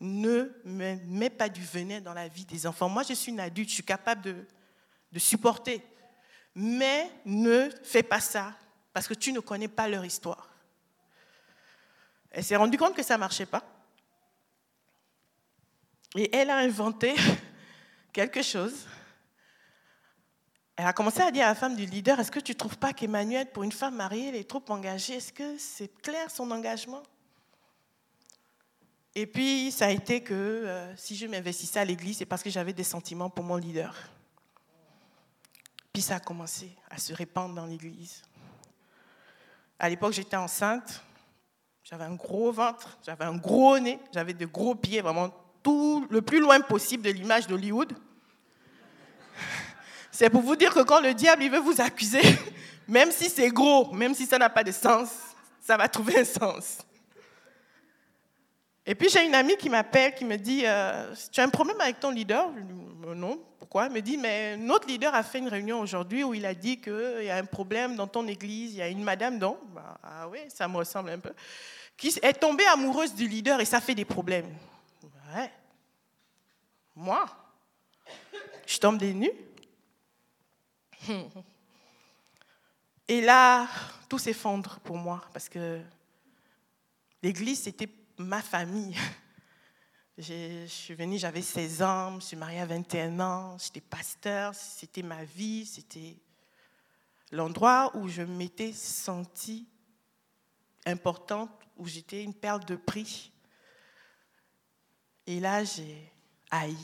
[0.00, 2.88] Ne me mets pas du venin dans la vie des enfants.
[2.88, 4.36] Moi, je suis une adulte, je suis capable de,
[5.12, 5.80] de supporter.
[6.54, 8.54] Mais ne fais pas ça
[8.92, 10.48] parce que tu ne connais pas leur histoire.
[12.30, 13.62] Elle s'est rendue compte que ça ne marchait pas.
[16.14, 17.14] Et elle a inventé
[18.12, 18.86] quelque chose.
[20.76, 22.78] Elle a commencé à dire à la femme du leader, est-ce que tu ne trouves
[22.78, 26.50] pas qu'Emmanuel, pour une femme mariée, elle est trop engagée Est-ce que c'est clair son
[26.50, 27.02] engagement?
[29.14, 32.48] Et puis, ça a été que euh, si je m'investissais à l'église, c'est parce que
[32.48, 33.94] j'avais des sentiments pour mon leader.
[35.92, 38.22] Puis ça a commencé à se répandre dans l'église.
[39.82, 41.02] À l'époque, j'étais enceinte.
[41.82, 46.22] J'avais un gros ventre, j'avais un gros nez, j'avais de gros pieds, vraiment tout le
[46.22, 47.92] plus loin possible de l'image d'Hollywood.
[50.12, 52.20] C'est pour vous dire que quand le diable il veut vous accuser,
[52.86, 55.08] même si c'est gros, même si ça n'a pas de sens,
[55.60, 56.78] ça va trouver un sens.
[58.84, 61.80] Et puis j'ai une amie qui m'appelle, qui me dit euh, Tu as un problème
[61.80, 62.50] avec ton leader?
[62.56, 62.72] Je dis
[63.06, 63.86] euh, Non, pourquoi?
[63.86, 66.80] Elle me dit Mais notre leader a fait une réunion aujourd'hui où il a dit
[66.80, 69.98] qu'il y a un problème dans ton église, il y a une madame, dont, bah,
[70.02, 71.32] ah oui, ça me ressemble un peu,
[71.96, 74.52] qui est tombée amoureuse du leader et ça fait des problèmes.
[75.34, 75.50] Ouais.
[76.96, 77.24] Moi
[78.66, 79.32] Je tombe des nues.
[83.08, 83.68] Et là,
[84.08, 85.80] tout s'effondre pour moi parce que
[87.22, 87.88] l'église, c'était
[88.22, 88.96] ma famille.
[90.18, 95.02] Je suis venue, j'avais 16 ans, je suis mariée à 21 ans, j'étais pasteur, c'était
[95.02, 96.16] ma vie, c'était
[97.30, 99.66] l'endroit où je m'étais sentie
[100.84, 103.32] importante, où j'étais une perle de prix.
[105.26, 106.12] Et là, j'ai
[106.50, 106.76] haï.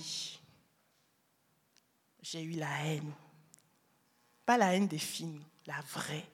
[2.23, 3.13] J'ai eu la haine.
[4.47, 6.27] Pas la haine des films, la vraie.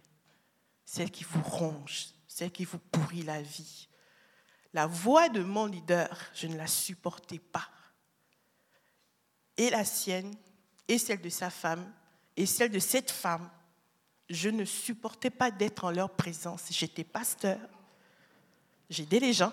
[0.84, 3.88] Celle qui vous ronge, celle qui vous pourrit la vie.
[4.74, 7.68] La voix de mon leader, je ne la supportais pas.
[9.56, 10.34] Et la sienne,
[10.88, 11.90] et celle de sa femme,
[12.36, 13.48] et celle de cette femme,
[14.28, 16.64] je ne supportais pas d'être en leur présence.
[16.70, 17.58] J'étais pasteur,
[18.90, 19.52] j'aidais les gens,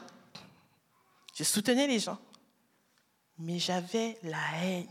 [1.36, 2.20] je soutenais les gens,
[3.38, 4.88] mais j'avais la haine.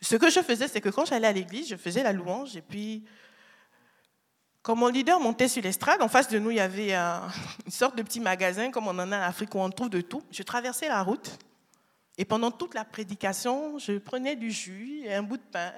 [0.00, 2.62] Ce que je faisais, c'est que quand j'allais à l'église, je faisais la louange et
[2.62, 3.04] puis
[4.62, 6.94] quand mon leader montait sur l'estrade, en face de nous, il y avait
[7.66, 10.00] une sorte de petit magasin comme on en a en Afrique où on trouve de
[10.00, 10.22] tout.
[10.30, 11.38] Je traversais la route
[12.18, 15.72] et pendant toute la prédication, je prenais du jus et un bout de pain.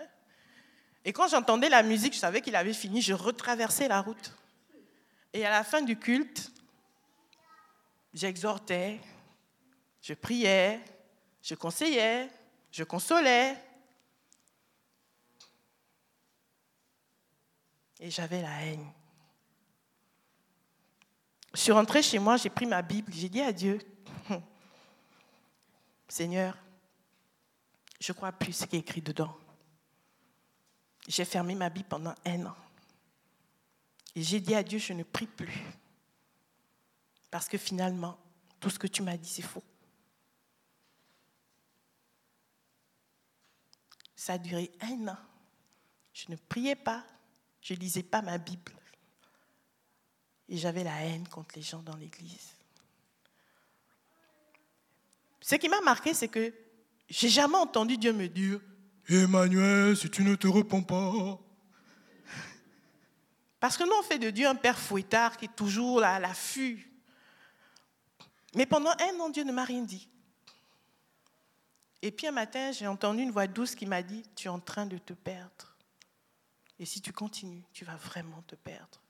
[1.04, 4.32] Et quand j'entendais la musique, je savais qu'il avait fini, je retraversais la route.
[5.32, 6.50] Et à la fin du culte,
[8.12, 9.00] j'exhortais,
[10.02, 10.80] je priais,
[11.42, 12.28] je conseillais,
[12.70, 13.56] je consolais,
[18.00, 18.92] et j'avais la haine.
[21.52, 23.78] Je suis rentrée chez moi, j'ai pris ma Bible, j'ai dit à Dieu,
[26.08, 26.56] Seigneur,
[28.00, 29.36] je crois plus ce qui est écrit dedans.
[31.06, 32.56] J'ai fermé ma Bible pendant un an.
[34.14, 35.62] Et j'ai dit à Dieu, je ne prie plus.
[37.30, 38.18] Parce que finalement,
[38.60, 39.62] tout ce que tu m'as dit, c'est faux.
[44.16, 45.18] Ça a duré un an.
[46.12, 47.04] Je ne priais pas,
[47.64, 48.72] je ne lisais pas ma Bible.
[50.50, 52.50] Et j'avais la haine contre les gens dans l'église.
[55.40, 56.54] Ce qui m'a marqué, c'est que
[57.08, 58.60] j'ai jamais entendu Dieu me dire
[59.08, 61.38] Emmanuel, si tu ne te repens pas.
[63.60, 66.90] Parce que nous, on fait de Dieu un père fouettard qui est toujours à l'affût.
[68.54, 70.08] Mais pendant un an, Dieu ne m'a rien dit.
[72.02, 74.60] Et puis un matin, j'ai entendu une voix douce qui m'a dit Tu es en
[74.60, 75.73] train de te perdre.
[76.78, 79.00] Et si tu continues, tu vas vraiment te perdre.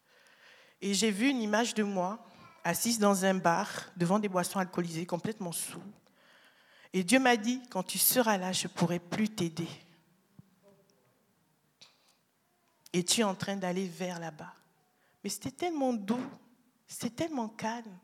[0.81, 2.25] Et j'ai vu une image de moi
[2.63, 5.83] assise dans un bar devant des boissons alcoolisées, complètement sous.
[6.93, 9.69] Et Dieu m'a dit, quand tu seras là, je ne pourrai plus t'aider.
[12.93, 14.55] Et tu es en train d'aller vers là-bas.
[15.23, 16.31] Mais c'était tellement doux,
[16.87, 17.99] c'était tellement calme.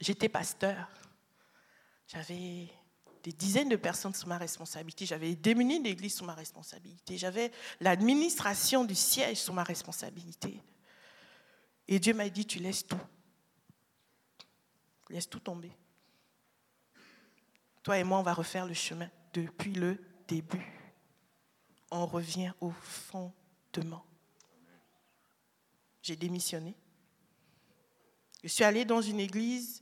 [0.00, 0.88] J'étais pasteur.
[2.08, 2.68] J'avais
[3.22, 5.06] des dizaines de personnes sous ma responsabilité.
[5.06, 7.16] J'avais démuni l'église sous ma responsabilité.
[7.16, 10.60] J'avais l'administration du siège sous ma responsabilité.
[11.86, 13.00] Et Dieu m'a dit, tu laisses tout.
[15.08, 15.72] Laisse tout tomber.
[17.82, 20.66] Toi et moi, on va refaire le chemin depuis le début.
[21.90, 24.04] On revient au fondement.
[26.02, 26.74] J'ai démissionné.
[28.42, 29.80] Je suis allée dans une église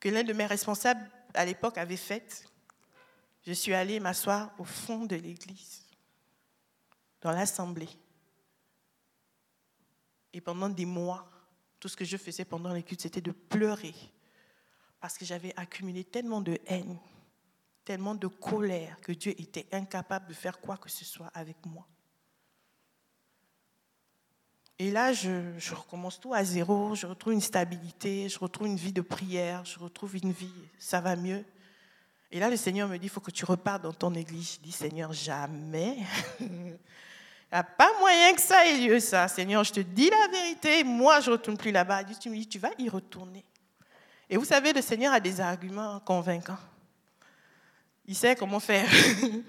[0.00, 2.49] que l'un de mes responsables à l'époque avait faite.
[3.42, 5.86] Je suis allée m'asseoir au fond de l'église,
[7.20, 7.88] dans l'assemblée.
[10.32, 11.28] Et pendant des mois,
[11.78, 13.94] tout ce que je faisais pendant l'écoute, c'était de pleurer.
[15.00, 16.98] Parce que j'avais accumulé tellement de haine,
[17.84, 21.86] tellement de colère, que Dieu était incapable de faire quoi que ce soit avec moi.
[24.78, 28.76] Et là, je, je, recommence tout à zéro, je retrouve une stabilité, je retrouve une
[28.76, 31.44] vie de prière, je retrouve une vie, ça va mieux.
[32.32, 34.54] Et là, le Seigneur me dit, il faut que tu repartes dans ton église.
[34.54, 35.98] Je dis, Seigneur, jamais.
[36.40, 39.26] Il n'y a pas moyen que ça ait lieu, ça.
[39.26, 42.04] Seigneur, je te dis la vérité, moi, je ne retourne plus là-bas.
[42.04, 43.44] Tu me dis, tu vas y retourner.
[44.28, 46.58] Et vous savez, le Seigneur a des arguments convaincants.
[48.06, 48.88] Il sait comment faire.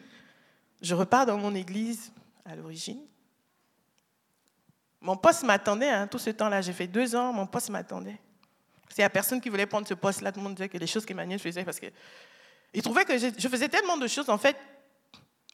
[0.82, 2.12] je repars dans mon église
[2.44, 3.02] à l'origine.
[5.00, 6.62] Mon poste m'attendait, hein, tout ce temps-là.
[6.62, 8.20] J'ai fait deux ans, mon poste m'attendait.
[8.98, 10.32] Il n'y a personne qui voulait prendre ce poste-là.
[10.32, 11.80] Tout le monde disait que les choses qu'Emmanuel faisait, parce
[12.74, 14.58] qu'il trouvait que je, faisais tellement de choses, en fait,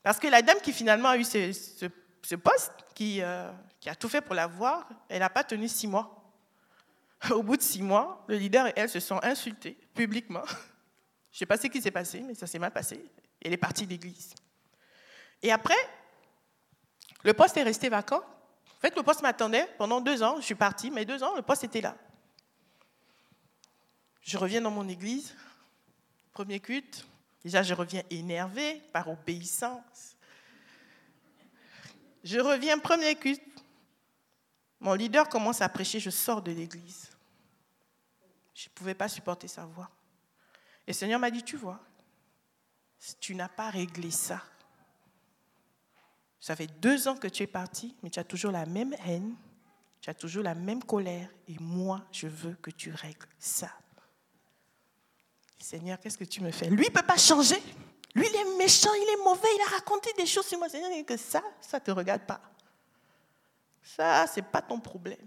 [0.03, 4.09] parce que la dame qui finalement a eu ce, poste, qui, euh, qui, a tout
[4.09, 6.13] fait pour l'avoir, elle n'a pas tenu six mois.
[7.31, 10.45] Au bout de six mois, le leader et elle se sont insultés publiquement.
[11.31, 13.03] Je ne sais pas ce qui s'est passé, mais ça s'est mal passé.
[13.41, 14.33] Elle est partie d'église.
[15.43, 15.75] Et après,
[17.23, 18.21] le poste est resté vacant.
[18.77, 20.37] En fait, le poste m'attendait pendant deux ans.
[20.37, 21.95] Je suis partie, mais deux ans, le poste était là.
[24.21, 25.35] Je reviens dans mon église,
[26.37, 27.03] premier culte.
[27.43, 30.15] Déjà, je reviens énervée par obéissance.
[32.23, 33.41] Je reviens, premier culte.
[34.79, 37.09] Mon leader commence à prêcher, je sors de l'église.
[38.53, 39.89] Je ne pouvais pas supporter sa voix.
[40.85, 41.79] Et le Seigneur m'a dit, tu vois,
[43.19, 44.43] tu n'as pas réglé ça.
[46.39, 49.33] Ça fait deux ans que tu es parti, mais tu as toujours la même haine,
[50.01, 53.71] tu as toujours la même colère, et moi, je veux que tu règles ça.
[55.59, 56.69] Seigneur, qu'est-ce que tu me fais?
[56.69, 57.61] Lui ne peut pas changer.
[58.15, 60.69] Lui, il est méchant, il est mauvais, il a raconté des choses sur moi.
[60.69, 62.41] Seigneur, que ça, ça ne te regarde pas.
[63.83, 65.17] Ça, ce n'est pas ton problème.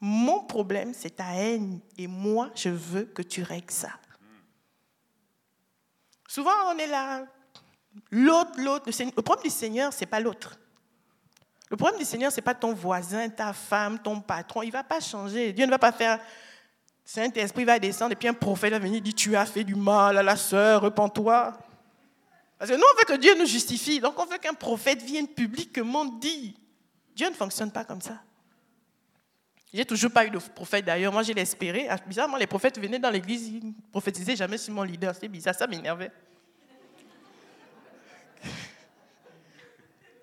[0.00, 1.80] Mon problème, c'est ta haine.
[1.96, 3.90] Et moi, je veux que tu règles ça.
[6.28, 7.24] Souvent, on est là.
[8.10, 8.90] L'autre, l'autre.
[8.90, 10.58] Le problème du Seigneur, ce n'est pas l'autre.
[11.70, 14.62] Le problème du Seigneur, ce n'est pas ton voisin, ta femme, ton patron.
[14.62, 15.52] Il ne va pas changer.
[15.52, 16.20] Dieu ne va pas faire
[17.08, 20.18] Saint-Esprit va descendre et puis un prophète va venir dire Tu as fait du mal
[20.18, 21.56] à la sœur, repens-toi.
[22.58, 24.00] Parce que nous, on veut que Dieu nous justifie.
[24.00, 26.52] Donc, on veut qu'un prophète vienne publiquement dire.
[27.14, 28.20] Dieu ne fonctionne pas comme ça.
[29.72, 31.12] J'ai toujours pas eu de prophète d'ailleurs.
[31.12, 31.86] Moi, j'ai l'espéré.
[31.88, 35.14] Ah, bizarrement, les prophètes venaient dans l'église, ils ne prophétisaient jamais sur mon leader.
[35.14, 36.10] C'est bizarre, ça m'énervait.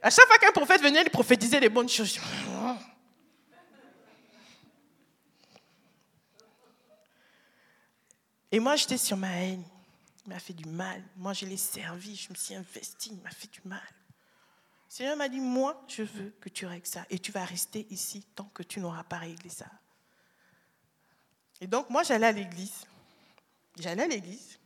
[0.01, 2.19] À chaque fois qu'un prophète venait, il prophétisait les bonnes choses.
[8.53, 9.63] Et moi, j'étais sur ma haine.
[10.27, 11.01] Il m'a fait du mal.
[11.17, 13.81] Moi, je l'ai servi, je me suis investi, il m'a fait du mal.
[13.81, 17.03] Le Seigneur m'a dit, moi, je veux que tu règles ça.
[17.09, 19.65] Et tu vas rester ici tant que tu n'auras pas réglé ça.
[21.61, 22.85] Et donc, moi, j'allais à l'église.
[23.79, 24.59] J'allais à l'église.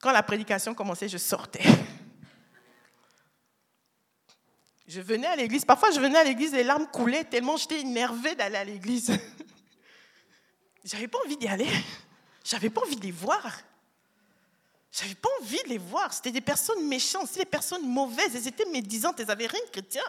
[0.00, 1.64] Quand la prédication commençait, je sortais.
[4.86, 5.64] Je venais à l'église.
[5.64, 9.10] Parfois, je venais à l'église, les larmes coulaient tellement j'étais énervée d'aller à l'église.
[10.84, 11.66] J'avais pas envie d'y aller.
[12.44, 13.60] J'avais pas envie de les voir.
[14.92, 16.12] J'avais pas envie de les voir.
[16.12, 18.36] C'était des personnes méchantes, c'était des personnes mauvaises.
[18.36, 20.02] Elles étaient médisantes, elles n'avaient rien de chrétien.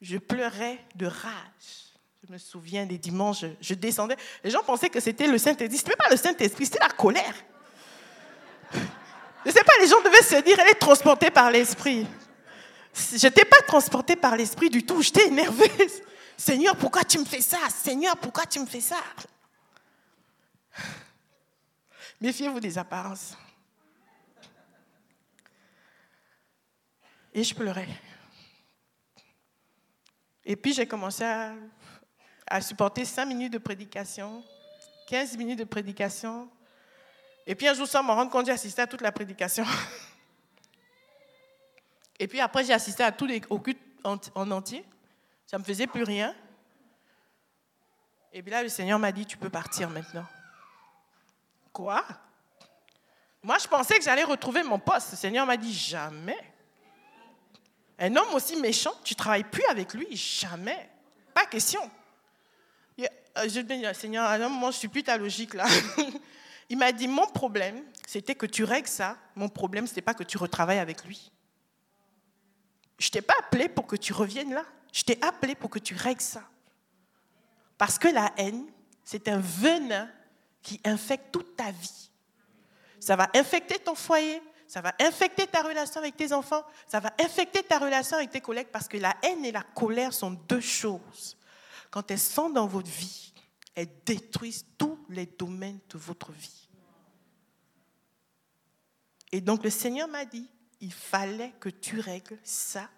[0.00, 1.88] Je pleurais de rage.
[2.26, 4.16] Je me souviens des dimanches, je descendais.
[4.42, 5.78] Les gens pensaient que c'était le Saint-Esprit.
[5.78, 7.34] Ce n'était pas le Saint-Esprit, c'était la colère.
[8.72, 8.78] Je
[9.46, 12.06] ne sais pas, les gens devaient se dire, elle est transportée par l'Esprit.
[12.94, 15.70] Je n'étais pas transportée par l'Esprit du tout, j'étais énervée.
[16.38, 17.58] Seigneur, pourquoi tu me fais ça?
[17.68, 19.02] Seigneur, pourquoi tu me fais ça?
[22.20, 23.36] Méfiez-vous des apparences.
[27.34, 27.88] Et je pleurais.
[30.44, 31.56] Et puis j'ai commencé à,
[32.60, 34.44] supporter 5 minutes de prédication,
[35.08, 36.48] 15 minutes de prédication.
[37.46, 39.64] Et puis un jour, sans me rendre compte, j'ai assisté à toute la prédication.
[42.20, 44.84] Et puis après, j'ai assisté à tous les cultes en entier.
[45.48, 46.34] Ça ne me faisait plus rien.
[48.34, 50.26] Et puis là, le Seigneur m'a dit, tu peux partir maintenant.
[51.72, 52.04] Quoi?
[53.42, 55.12] Moi, je pensais que j'allais retrouver mon poste.
[55.12, 56.38] Le Seigneur m'a dit, jamais.
[57.98, 60.86] Un homme aussi méchant, tu travailles plus avec lui, jamais.
[61.32, 61.80] Pas question.
[63.00, 65.66] Euh, je dis, Seigneur, alors moi, je suis plus ta logique là.
[66.68, 69.16] Il m'a dit, mon problème, c'était que tu règles ça.
[69.34, 71.32] Mon problème, ce n'était pas que tu retravailles avec lui.
[72.98, 74.66] Je t'ai pas appelé pour que tu reviennes là.
[74.92, 76.42] Je t'ai appelé pour que tu règles ça.
[77.76, 78.66] Parce que la haine,
[79.04, 80.10] c'est un venin
[80.62, 82.10] qui infecte toute ta vie.
[83.00, 87.12] Ça va infecter ton foyer, ça va infecter ta relation avec tes enfants, ça va
[87.20, 90.60] infecter ta relation avec tes collègues parce que la haine et la colère sont deux
[90.60, 91.36] choses.
[91.90, 93.32] Quand elles sont dans votre vie,
[93.74, 96.68] elles détruisent tous les domaines de votre vie.
[99.32, 102.90] Et donc le Seigneur m'a dit, il fallait que tu règles ça.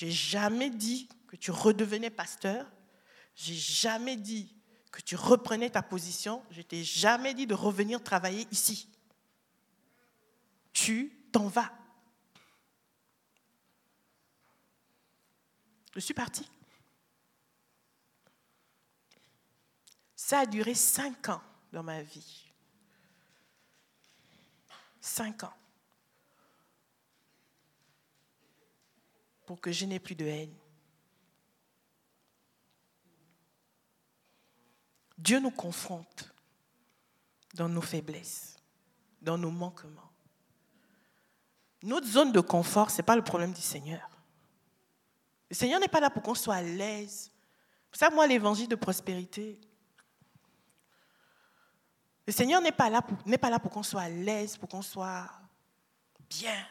[0.00, 2.66] J'ai jamais dit que tu redevenais pasteur.
[3.34, 4.56] J'ai jamais dit
[4.90, 6.42] que tu reprenais ta position.
[6.50, 8.88] Je t'ai jamais dit de revenir travailler ici.
[10.72, 11.70] Tu t'en vas.
[15.94, 16.48] Je suis partie.
[20.16, 21.42] Ça a duré cinq ans
[21.74, 22.50] dans ma vie.
[25.02, 25.59] Cinq ans.
[29.50, 30.54] Pour que je n'ai plus de haine.
[35.18, 36.32] Dieu nous confronte
[37.54, 38.54] dans nos faiblesses,
[39.20, 40.12] dans nos manquements.
[41.82, 44.08] Notre zone de confort, ce n'est pas le problème du Seigneur.
[45.48, 47.32] Le Seigneur n'est pas là pour qu'on soit à l'aise.
[47.90, 49.60] Vous savez, moi, l'évangile de prospérité,
[52.24, 54.68] le Seigneur n'est pas là pour, n'est pas là pour qu'on soit à l'aise, pour
[54.68, 55.28] qu'on soit
[56.28, 56.64] bien.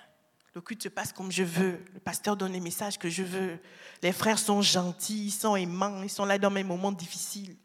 [0.56, 1.84] Le culte se passe comme je veux.
[1.94, 3.60] Le pasteur donne les messages que je veux.
[4.02, 7.56] Les frères sont gentils, ils sont aimants, ils sont là dans mes moments difficiles.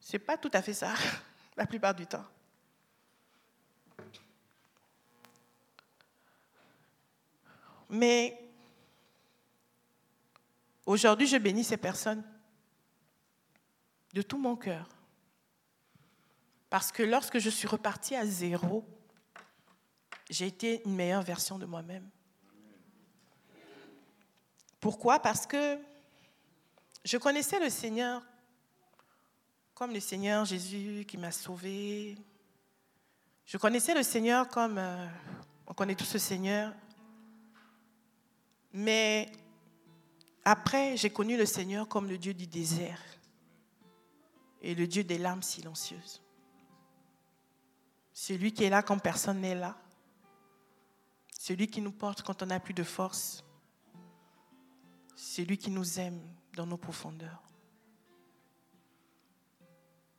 [0.00, 0.94] Ce n'est pas tout à fait ça,
[1.56, 2.24] la plupart du temps.
[7.88, 8.38] Mais
[10.84, 12.22] aujourd'hui, je bénis ces personnes
[14.12, 14.88] de tout mon cœur.
[16.70, 18.84] Parce que lorsque je suis repartie à zéro,
[20.28, 22.08] j'ai été une meilleure version de moi-même.
[24.80, 25.20] Pourquoi?
[25.20, 25.78] Parce que
[27.04, 28.22] je connaissais le Seigneur
[29.74, 32.16] comme le Seigneur Jésus qui m'a sauvé.
[33.44, 35.06] Je connaissais le Seigneur comme euh,
[35.66, 36.72] on connaît tous le Seigneur.
[38.72, 39.30] Mais
[40.44, 43.00] après, j'ai connu le Seigneur comme le Dieu du désert
[44.62, 46.22] et le Dieu des larmes silencieuses.
[48.12, 49.76] Celui qui est là quand personne n'est là.
[51.46, 53.44] Celui qui nous porte quand on n'a plus de force.
[55.14, 56.20] Celui qui nous aime
[56.54, 57.40] dans nos profondeurs.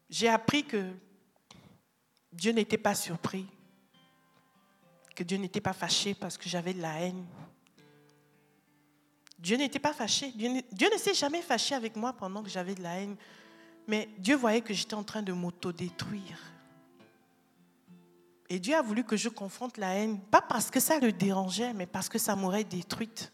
[0.09, 0.89] J'ai appris que
[2.31, 3.45] Dieu n'était pas surpris,
[5.17, 7.25] que Dieu n'était pas fâché parce que j'avais de la haine.
[9.37, 10.31] Dieu n'était pas fâché.
[10.31, 13.17] Dieu ne, s'est jamais fâché avec moi pendant que j'avais de la haine.
[13.85, 16.56] Mais Dieu voyait que j'étais en train de m'autodétruire.
[18.49, 21.73] Et Dieu a voulu que je confronte la haine, pas parce que ça le dérangeait,
[21.73, 23.33] mais parce que ça m'aurait détruite.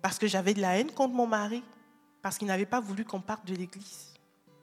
[0.00, 1.62] Parce que j'avais de la haine contre mon mari,
[2.22, 4.14] parce qu'il n'avait pas voulu qu'on parte de l'église.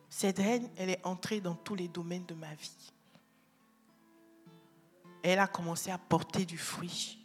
[0.09, 2.91] Cette haine, elle est entrée dans tous les domaines de ma vie.
[5.21, 7.19] Elle a commencé à porter du fruit.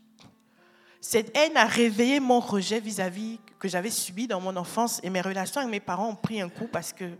[1.00, 5.10] Cette haine a réveillé mon rejet vis-à-vis -vis que j'avais subi dans mon enfance et
[5.10, 7.10] mes relations avec mes parents ont pris un coup parce que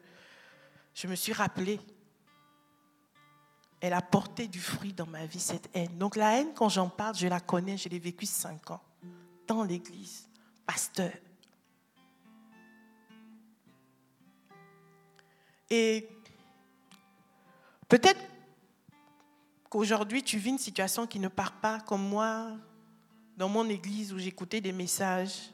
[0.93, 1.81] je me suis rappelé
[3.85, 5.99] elle a porté du fruit dans ma vie, cette haine.
[5.99, 8.81] Donc la haine, quand j'en parle, je la connais, je l'ai vécue cinq ans
[9.47, 10.27] dans l'église,
[10.65, 11.13] pasteur.
[15.69, 16.09] Et
[17.87, 18.21] peut-être
[19.69, 22.53] qu'aujourd'hui, tu vis une situation qui ne part pas comme moi,
[23.37, 25.51] dans mon église où j'écoutais des messages.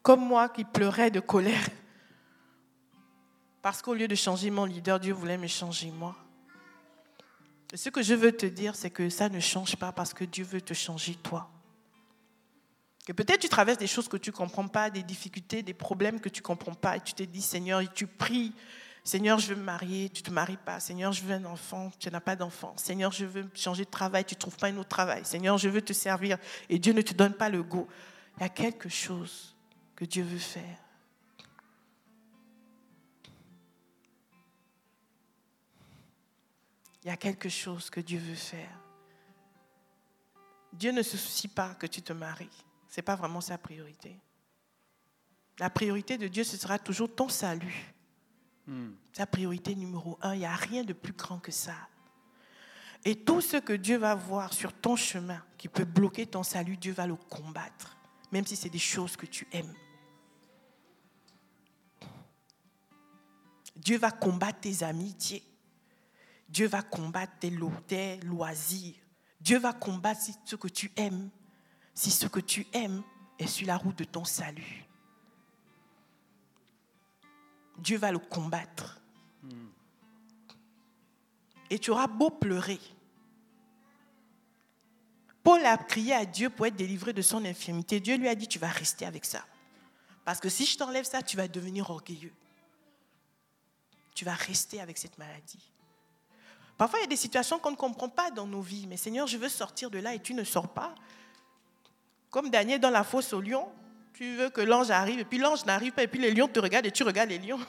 [0.00, 1.68] Comme moi qui pleurais de colère
[3.64, 6.14] parce qu'au lieu de changer mon leader, Dieu voulait me changer moi.
[7.72, 10.44] Ce que je veux te dire, c'est que ça ne change pas parce que Dieu
[10.44, 11.50] veut te changer toi.
[13.06, 16.20] Que peut-être tu traverses des choses que tu ne comprends pas, des difficultés, des problèmes
[16.20, 18.52] que tu ne comprends pas, et tu te dis, Seigneur, et tu pries,
[19.02, 20.78] Seigneur, je veux me marier, tu ne te maries pas.
[20.78, 22.74] Seigneur, je veux un enfant, tu n'as pas d'enfant.
[22.76, 25.24] Seigneur, je veux changer de travail, tu ne trouves pas un autre travail.
[25.24, 26.36] Seigneur, je veux te servir,
[26.68, 27.88] et Dieu ne te donne pas le go.
[28.36, 29.56] Il y a quelque chose
[29.96, 30.83] que Dieu veut faire.
[37.04, 38.80] Il y a quelque chose que Dieu veut faire.
[40.72, 42.64] Dieu ne se soucie pas que tu te maries.
[42.88, 44.18] Ce n'est pas vraiment sa priorité.
[45.58, 47.94] La priorité de Dieu, ce sera toujours ton salut.
[48.66, 48.92] Hmm.
[49.12, 51.76] Sa priorité numéro un, il n'y a rien de plus grand que ça.
[53.04, 56.78] Et tout ce que Dieu va voir sur ton chemin qui peut bloquer ton salut,
[56.78, 57.96] Dieu va le combattre,
[58.32, 59.74] même si c'est des choses que tu aimes.
[63.76, 65.42] Dieu va combattre tes amitiés.
[66.54, 67.52] Dieu va combattre tes,
[67.88, 68.94] tes loisirs.
[69.40, 71.28] Dieu va combattre ce que tu aimes.
[71.94, 73.02] Si ce que tu aimes
[73.40, 74.84] est sur la route de ton salut.
[77.76, 79.00] Dieu va le combattre.
[81.70, 82.78] Et tu auras beau pleurer.
[85.42, 87.98] Paul a crié à Dieu pour être délivré de son infirmité.
[87.98, 89.44] Dieu lui a dit, tu vas rester avec ça.
[90.24, 92.32] Parce que si je t'enlève ça, tu vas devenir orgueilleux.
[94.14, 95.73] Tu vas rester avec cette maladie.
[96.76, 98.86] Parfois, il y a des situations qu'on ne comprend pas dans nos vies.
[98.86, 100.94] Mais Seigneur, je veux sortir de là et tu ne sors pas.
[102.30, 103.68] Comme Daniel dans la fosse au lion,
[104.12, 106.58] tu veux que l'ange arrive et puis l'ange n'arrive pas et puis les lions te
[106.58, 107.60] regardent et tu regardes les lions.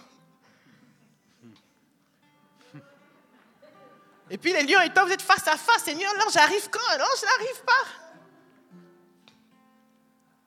[4.28, 5.84] Et puis les lions et toi, vous êtes face à face.
[5.84, 6.98] Seigneur, l'ange arrive quand?
[6.98, 7.86] L'ange n'arrive pas.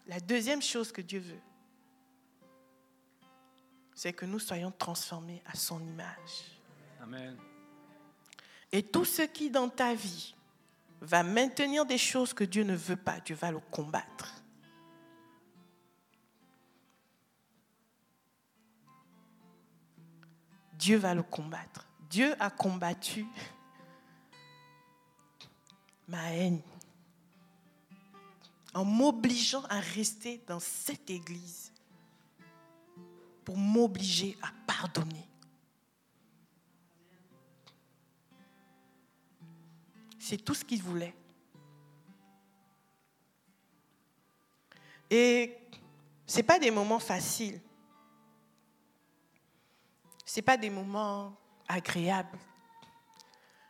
[0.09, 1.41] La deuxième chose que Dieu veut,
[3.95, 6.59] c'est que nous soyons transformés à son image.
[7.01, 7.39] Amen.
[8.73, 10.35] Et tout ce qui dans ta vie
[11.01, 14.35] va maintenir des choses que Dieu ne veut pas, Dieu va le combattre.
[20.75, 21.87] Dieu va le combattre.
[22.09, 23.27] Dieu a combattu
[26.07, 26.62] ma haine
[28.75, 31.73] en m'obligeant à rester dans cette église
[33.45, 35.27] pour m'obliger à pardonner.
[40.29, 41.14] C'est tout ce qu'il voulait.
[45.09, 45.57] Et
[46.26, 47.59] ce n'est pas des moments faciles.
[50.26, 51.35] Ce n'est pas des moments
[51.66, 52.39] agréables.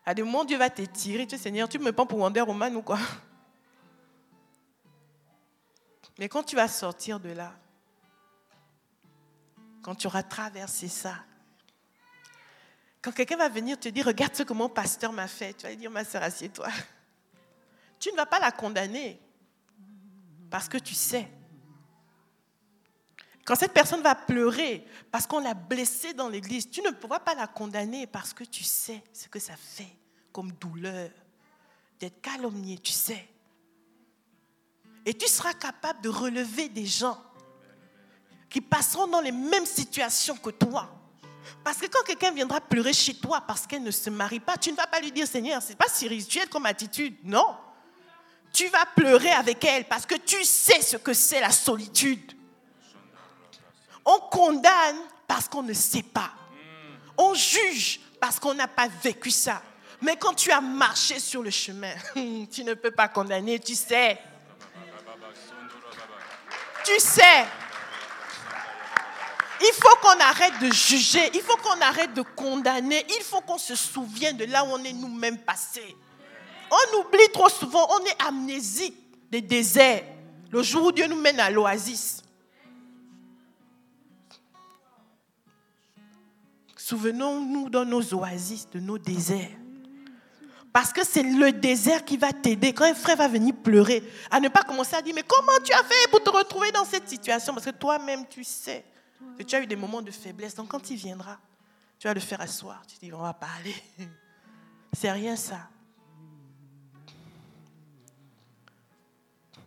[0.04, 1.28] À des moments, Dieu va te tirer.
[1.28, 2.98] Tu sais, Seigneur, tu me prends pour Wonder Woman ou quoi?
[6.18, 7.54] Mais quand tu vas sortir de là,
[9.80, 11.24] quand tu auras traversé ça,
[13.09, 15.70] quand quelqu'un va venir te dire, regarde ce que mon pasteur m'a fait, tu vas
[15.70, 16.68] lui dire, ma soeur, assieds-toi.
[17.98, 19.18] Tu ne vas pas la condamner
[20.50, 21.26] parce que tu sais.
[23.46, 27.34] Quand cette personne va pleurer parce qu'on l'a blessée dans l'église, tu ne pourras pas
[27.34, 29.96] la condamner parce que tu sais ce que ça fait
[30.30, 31.11] comme douleur
[31.98, 33.26] d'être calomnié, tu sais.
[35.06, 37.18] Et tu seras capable de relever des gens
[38.50, 40.97] qui passeront dans les mêmes situations que toi.
[41.64, 44.70] Parce que quand quelqu'un viendra pleurer chez toi parce qu'elle ne se marie pas, tu
[44.70, 47.16] ne vas pas lui dire Seigneur, c'est pas si rituel comme attitude.
[47.24, 47.57] Non.
[48.53, 52.32] Tu vas pleurer avec elle parce que tu sais ce que c'est la solitude.
[54.05, 56.30] On condamne parce qu'on ne sait pas.
[57.16, 59.62] On juge parce qu'on n'a pas vécu ça.
[60.01, 61.92] Mais quand tu as marché sur le chemin,
[62.51, 64.18] tu ne peux pas condamner, tu sais.
[66.84, 67.44] Tu sais.
[69.61, 73.59] Il faut qu'on arrête de juger, il faut qu'on arrête de condamner, il faut qu'on
[73.59, 75.96] se souvienne de là où on est nous-mêmes passés.
[76.70, 78.96] On oublie trop souvent, on est amnésique
[79.30, 80.04] des déserts.
[80.50, 82.22] Le jour où Dieu nous mène à l'oasis.
[86.76, 89.50] Souvenons-nous dans nos oasis, de nos déserts.
[90.72, 92.72] Parce que c'est le désert qui va t'aider.
[92.72, 95.72] Quand un frère va venir pleurer, à ne pas commencer à dire, mais comment tu
[95.72, 97.52] as fait pour te retrouver dans cette situation?
[97.52, 98.84] Parce que toi-même, tu sais
[99.46, 100.54] tu as eu des moments de faiblesse.
[100.54, 101.38] Donc quand il viendra,
[101.98, 102.86] tu vas le faire asseoir.
[102.86, 103.74] Tu dis, on va parler.
[104.92, 105.68] C'est rien ça.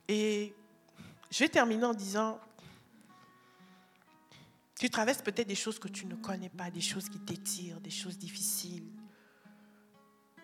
[0.08, 0.54] Et
[1.30, 2.40] je vais terminer en disant,
[4.78, 7.92] tu traverses peut-être des choses que tu ne connais pas, des choses qui t'étirent, des
[7.92, 8.92] choses difficiles.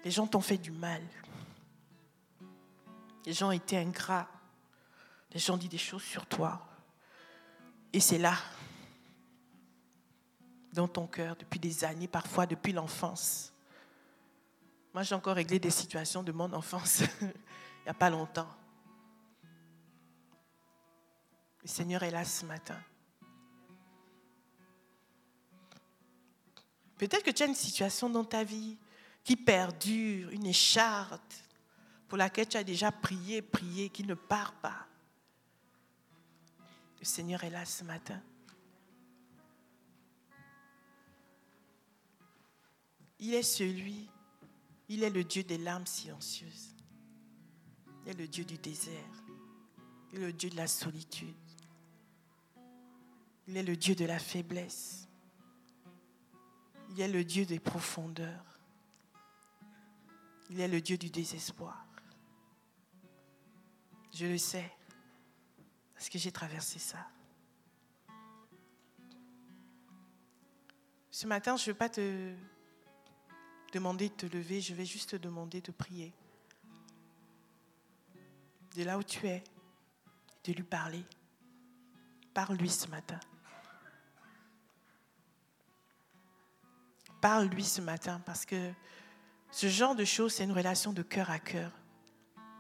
[0.04, 1.02] Les gens t'ont fait du mal.
[3.26, 4.30] Les gens été ingrats.
[5.34, 6.66] Les gens dit des choses sur toi.
[7.92, 8.38] Et c'est là
[10.78, 13.52] dans ton cœur depuis des années, parfois depuis l'enfance.
[14.94, 17.28] Moi, j'ai encore réglé des situations de mon enfance il
[17.84, 18.50] n'y a pas longtemps.
[21.64, 22.80] Le Seigneur est là ce matin.
[26.98, 28.78] Peut-être que tu as une situation dans ta vie
[29.24, 31.34] qui perdure, une écharpe
[32.08, 34.86] pour laquelle tu as déjà prié, prié, qui ne part pas.
[37.00, 38.22] Le Seigneur est là ce matin.
[43.20, 44.10] Il est celui,
[44.90, 46.76] il est le Dieu des larmes silencieuses.
[48.04, 49.24] Il est le Dieu du désert.
[50.14, 51.36] Il est le Dieu de la solitude.
[53.48, 55.08] Il est le Dieu de la faiblesse.
[56.92, 58.60] Il est le Dieu des profondeurs.
[60.50, 61.86] Il est le Dieu du désespoir.
[64.14, 64.72] Je le sais,
[65.94, 67.08] parce que j'ai traversé ça.
[71.12, 72.36] Ce matin, je ne vais pas te
[73.72, 76.14] demander de te lever, je vais juste te demander de prier.
[78.76, 79.44] De là où tu es,
[80.44, 81.04] de lui parler.
[82.34, 83.20] Parle-lui ce matin.
[87.22, 88.72] Parle-lui ce matin parce que
[89.52, 91.72] ce genre de choses, c'est une relation de cœur à cœur.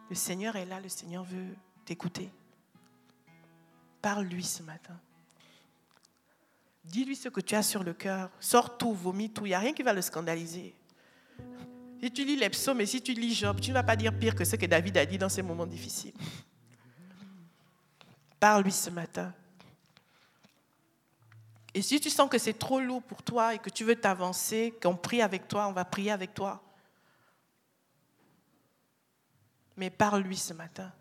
[0.10, 1.55] Le Seigneur est là, le Seigneur veut
[1.86, 2.32] t'écouter.
[4.01, 4.99] Parle-lui ce matin.
[6.86, 8.30] Dis-lui ce que tu as sur le cœur.
[8.39, 9.45] Sors tout, vomis tout.
[9.45, 10.74] Il n'y a rien qui va le scandaliser.
[12.01, 14.17] Si tu lis les psaumes et si tu lis Job, tu ne vas pas dire
[14.17, 16.13] pire que ce que David a dit dans ces moments difficiles.
[18.39, 19.33] Parle-lui ce matin.
[21.73, 24.73] Et si tu sens que c'est trop lourd pour toi et que tu veux t'avancer,
[24.81, 26.63] qu'on prie avec toi, on va prier avec toi.
[29.75, 30.91] Mais parle-lui ce matin.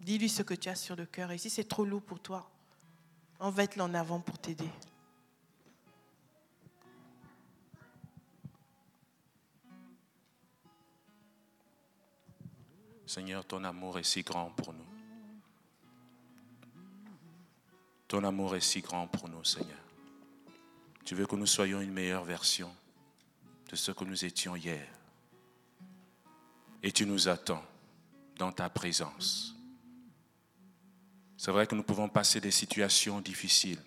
[0.00, 1.30] Dis-lui ce que tu as sur le cœur.
[1.30, 2.50] Et si c'est trop lourd pour toi,
[3.38, 4.68] on va être en avant pour t'aider.
[13.10, 14.86] Seigneur, ton amour est si grand pour nous.
[18.06, 19.80] Ton amour est si grand pour nous, Seigneur.
[21.04, 22.72] Tu veux que nous soyons une meilleure version
[23.68, 24.86] de ce que nous étions hier.
[26.84, 27.64] Et tu nous attends
[28.36, 29.56] dans ta présence.
[31.36, 33.82] C'est vrai que nous pouvons passer des situations difficiles,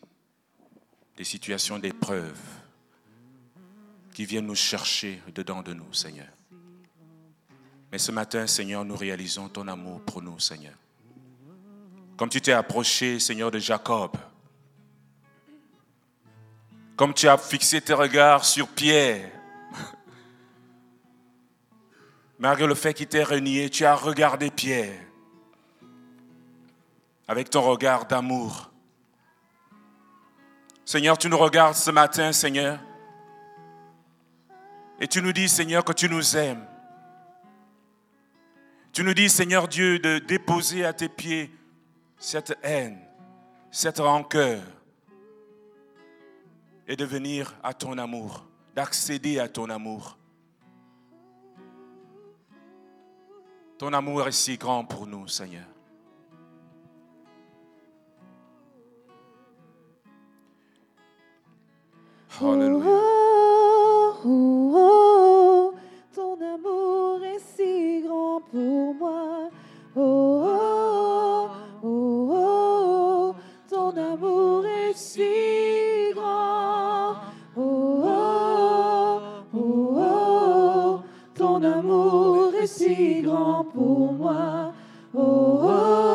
[1.15, 2.41] des situations d'épreuve
[4.13, 6.27] qui viennent nous chercher dedans de nous, Seigneur.
[7.93, 10.73] Mais ce matin, Seigneur, nous réalisons ton amour pour nous, Seigneur.
[12.17, 14.17] Comme tu t'es approché, Seigneur, de Jacob.
[16.95, 19.29] Comme tu as fixé tes regards sur Pierre.
[22.39, 24.99] Malgré le fait qu'il t'ait renié, tu as regardé Pierre
[27.27, 28.71] avec ton regard d'amour.
[30.83, 32.79] Seigneur, tu nous regardes ce matin, Seigneur.
[34.99, 36.72] Et tu nous dis, Seigneur, que tu nous aimes.
[38.93, 41.51] Tu nous dis, Seigneur Dieu, de déposer à tes pieds
[42.15, 42.99] cette haine,
[43.71, 44.61] cette rancœur,
[46.87, 50.19] et de venir à ton amour, d'accéder à ton amour.
[53.79, 55.65] Ton amour est si grand pour nous, Seigneur.
[62.39, 62.99] Alléluia.
[64.25, 65.73] Oh, oh,
[66.17, 67.02] oh,
[68.39, 69.49] pour moi.
[69.95, 71.49] Oh, oh,
[71.83, 73.35] oh, oh,
[73.69, 77.15] ton amour est si grand.
[77.55, 79.19] Oh, oh,
[79.53, 81.01] oh, oh,
[81.35, 84.73] ton amour est si grand pour moi.
[85.15, 86.12] Oh, oh,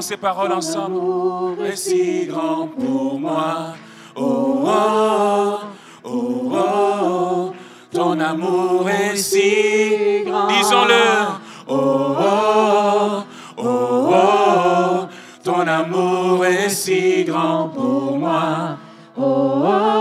[0.00, 1.64] Ces paroles ensemble.
[1.64, 3.74] Est si grand pour moi.
[4.14, 5.58] Oh, oh,
[6.04, 7.52] oh, oh,
[7.90, 10.48] ton amour est si grand.
[10.48, 10.94] Disons-le.
[11.68, 13.22] Oh, oh,
[13.56, 15.06] oh, oh,
[15.42, 18.76] ton amour est si grand pour moi.
[19.16, 19.95] Oh, oh,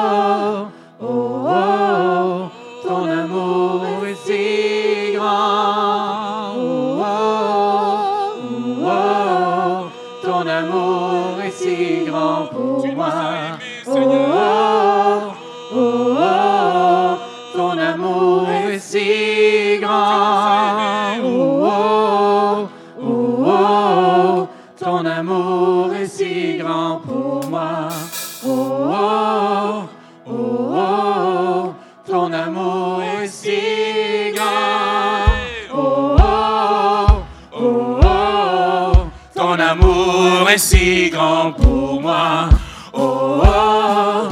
[40.56, 42.48] est si grand pour moi.
[42.94, 44.30] Oh, oh.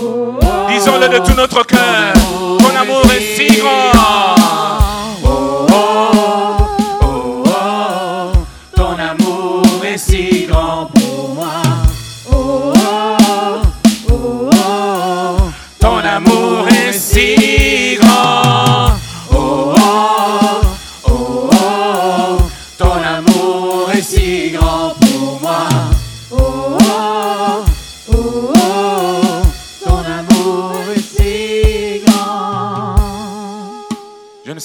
[0.00, 0.38] oh,
[0.70, 2.14] Disons-le de tout notre cœur.
[2.58, 3.95] Ton amour est si grand.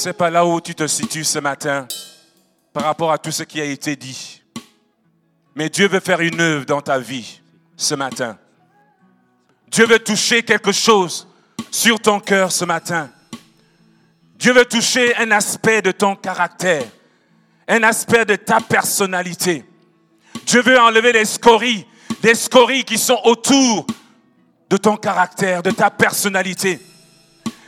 [0.02, 1.88] Sais pas là où tu te situes ce matin.
[2.74, 4.42] par rapport à tout ce qui a été dit.
[5.56, 7.42] Mais Dieu veut faire une œuvre dans ta vie
[7.76, 8.38] ce matin.
[9.68, 11.28] Dieu veut toucher quelque chose
[11.70, 13.10] sur ton cœur ce matin.
[14.36, 16.86] Dieu veut toucher un aspect de ton caractère,
[17.68, 19.66] un aspect de ta personnalité.
[20.46, 21.86] Dieu veut enlever des scories,
[22.24, 23.86] des scories qui sont autour
[24.70, 26.80] de ton caractère, de ta personnalité.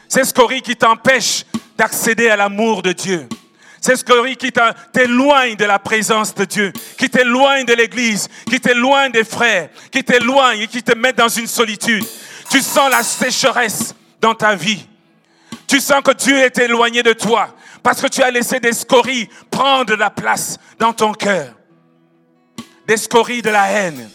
[0.07, 1.45] Ces scories qui t'empêchent
[1.83, 3.27] d'accéder à l'amour de Dieu.
[3.81, 4.53] Ces scories qui
[4.93, 10.01] t'éloignent de la présence de Dieu, qui t'éloignent de l'église, qui t'éloignent des frères, qui
[10.01, 12.05] t'éloignent et qui te mettent dans une solitude.
[12.49, 14.87] Tu sens la sécheresse dans ta vie.
[15.67, 17.53] Tu sens que Dieu est éloigné de toi
[17.83, 21.53] parce que tu as laissé des scories prendre la place dans ton cœur.
[22.87, 24.09] Des scories de la haine.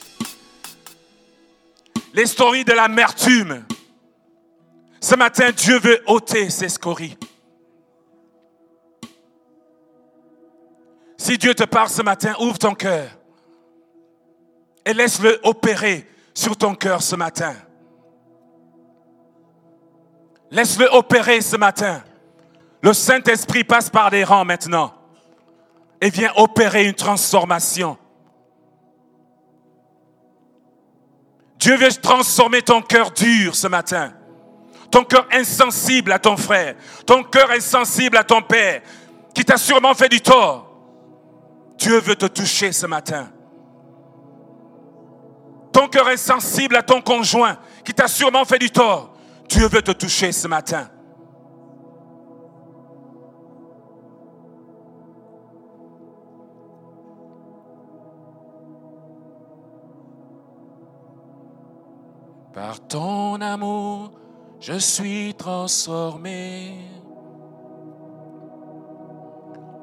[2.14, 3.62] Les scories de l'amertume.
[5.02, 7.18] Ce matin, Dieu veut ôter ces scories.
[11.18, 13.08] Si Dieu te parle ce matin, ouvre ton cœur
[14.84, 17.54] et laisse-le opérer sur ton cœur ce matin.
[20.50, 22.02] Laisse-le opérer ce matin.
[22.80, 24.94] Le Saint-Esprit passe par des rangs maintenant
[26.00, 27.98] et vient opérer une transformation.
[31.58, 34.14] Dieu veut transformer ton cœur dur ce matin.
[34.90, 36.76] Ton cœur insensible à ton frère.
[37.04, 38.80] Ton cœur insensible à ton père
[39.34, 40.67] qui t'a sûrement fait du tort.
[41.78, 43.28] Dieu veut te toucher ce matin.
[45.72, 49.14] Ton cœur est sensible à ton conjoint qui t'a sûrement fait du tort.
[49.48, 50.90] Dieu veut te toucher ce matin.
[62.52, 64.10] Par ton amour,
[64.58, 66.74] je suis transformé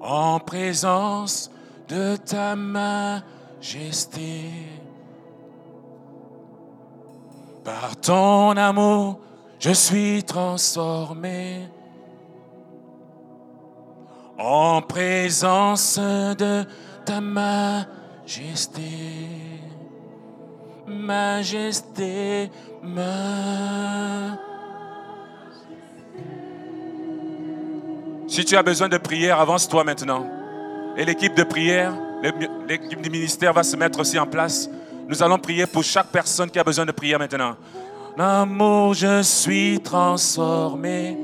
[0.01, 1.49] en présence
[1.87, 3.21] de ta majesté.
[7.63, 9.19] Par ton amour,
[9.59, 11.67] je suis transformé
[14.37, 16.65] en présence de
[17.05, 18.81] ta majesté.
[20.87, 22.51] Majesté,
[22.83, 24.45] majesté.
[28.27, 30.34] Si tu as besoin de prière, avance-toi maintenant.
[30.97, 31.93] Et l'équipe de prière,
[32.67, 34.69] l'équipe du ministère va se mettre aussi en place.
[35.07, 37.55] Nous allons prier pour chaque personne qui a besoin de prière maintenant.
[38.17, 41.17] L'amour, je suis transformé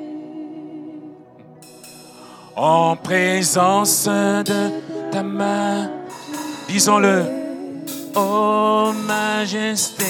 [2.56, 5.90] en présence de ta main.
[6.68, 7.24] Disons-le.
[8.14, 10.04] Oh majesté.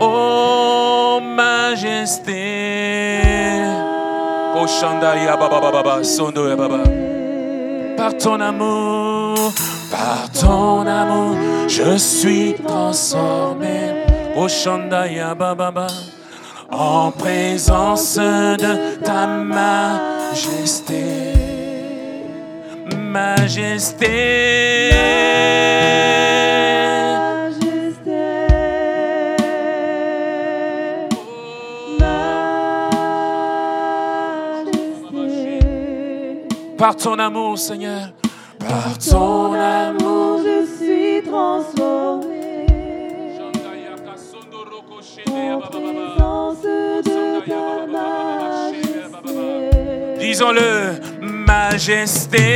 [0.00, 3.21] Oh majesté.
[7.96, 9.52] Par ton amour,
[9.90, 11.36] par ton amour,
[11.68, 14.04] je suis transformé.
[16.70, 21.02] En présence de ta majesté.
[22.96, 24.90] Majesté.
[36.82, 38.08] Par ton amour, Seigneur.
[38.58, 42.66] Par ton amour, je suis transformé.
[45.28, 49.38] En présence de ta majesté.
[50.18, 52.46] Disons-le, majesté.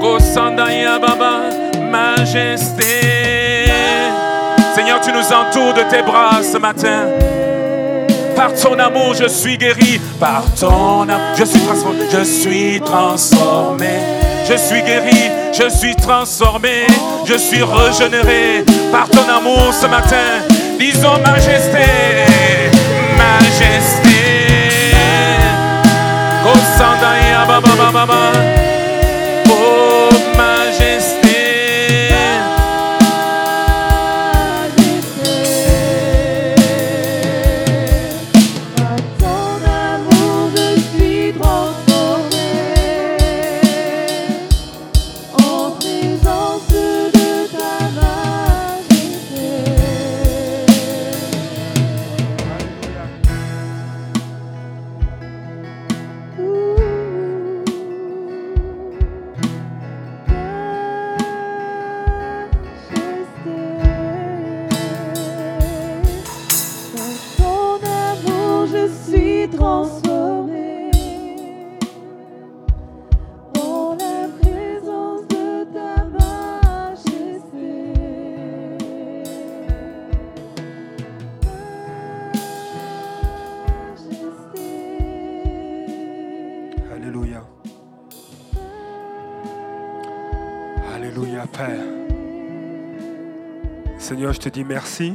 [0.00, 1.50] Kosandaya Baba,
[1.90, 2.92] majesté.
[4.72, 7.08] Seigneur, tu nous entoures de tes bras ce matin.
[8.42, 10.00] Par ton amour, je suis guéri.
[10.18, 12.00] Par ton amour, je suis transformé.
[12.10, 13.86] Je suis transformé.
[14.50, 15.30] Je suis guéri.
[15.52, 16.88] Je suis transformé.
[17.24, 18.64] Je suis régénéré.
[18.90, 20.42] Par ton amour ce matin.
[20.76, 21.86] Disons majesté.
[23.16, 24.10] Majesté.
[26.42, 27.46] Kosandaya
[94.52, 95.14] dis merci.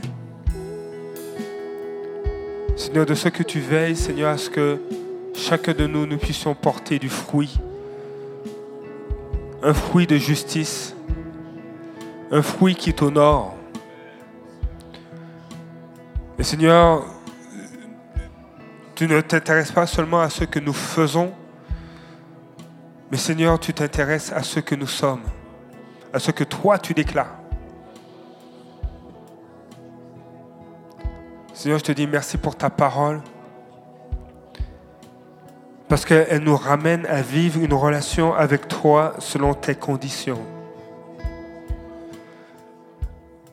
[2.76, 4.82] Seigneur, de ce que tu veilles, Seigneur, à ce que
[5.36, 7.60] chacun de nous, nous puissions porter du fruit.
[9.62, 10.96] Un fruit de justice.
[12.32, 13.56] Un fruit qui t'honore.
[16.40, 17.06] Et Seigneur,
[18.96, 21.32] tu ne t'intéresses pas seulement à ce que nous faisons,
[23.12, 25.22] mais Seigneur, tu t'intéresses à ce que nous sommes,
[26.12, 27.47] à ce que toi tu déclares.
[31.58, 33.20] Seigneur, je te dis merci pour ta parole,
[35.89, 40.39] parce qu'elle nous ramène à vivre une relation avec toi selon tes conditions.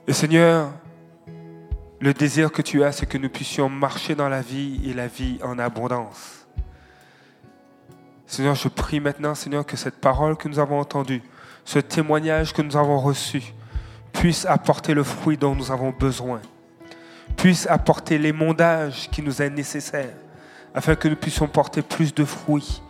[0.06, 0.70] Et Seigneur,
[1.98, 5.06] le désir que tu as, c'est que nous puissions marcher dans la vie et la
[5.06, 6.46] vie en abondance.
[8.26, 11.22] Seigneur, je prie maintenant, Seigneur, que cette parole que nous avons entendue,
[11.64, 13.54] ce témoignage que nous avons reçu,
[14.12, 16.42] puisse apporter le fruit dont nous avons besoin,
[17.36, 20.14] puisse apporter l'émondage qui nous est nécessaire,
[20.74, 22.82] afin que nous puissions porter plus de fruits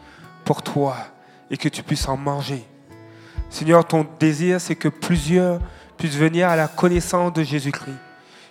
[0.44, 0.96] pour toi
[1.50, 2.64] et que tu puisses en manger.
[3.50, 5.60] Seigneur, ton désir, c'est que plusieurs
[5.96, 7.96] puissent venir à la connaissance de Jésus-Christ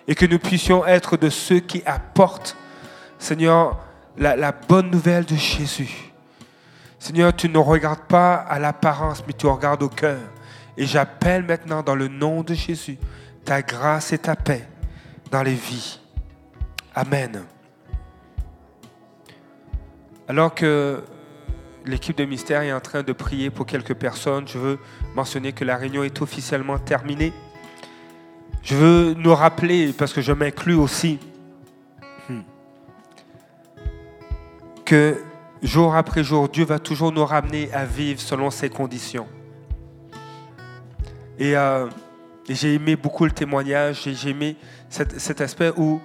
[0.08, 2.58] et que nous puissions être de ceux qui apportent,
[3.20, 3.80] Seigneur,
[4.18, 6.12] la, la bonne nouvelle de Jésus.
[7.00, 10.20] Seigneur, tu ne regardes pas à l'apparence, mais tu regardes au cœur.
[10.78, 12.98] Et j'appelle maintenant dans le nom de Jésus
[13.44, 14.68] ta grâce et ta paix
[15.32, 16.00] dans les vies.
[16.96, 17.44] Amen.
[20.28, 21.04] Alors que
[21.86, 24.80] l'équipe de mystère est en train de prier pour quelques personnes, je veux
[25.16, 27.34] mentionner que la réunion est officiellement terminée.
[28.62, 31.20] Je veux nous rappeler, parce que je m'inclus aussi,
[32.30, 32.40] hmm,
[34.86, 35.18] que
[35.62, 39.28] jour après jour, Dieu va toujours nous ramener à vivre selon ses conditions.
[41.38, 41.90] Et, euh,
[42.48, 44.58] et j'ai aimé beaucoup le témoignage, j'ai aimé
[44.90, 46.02] cet, aspect où,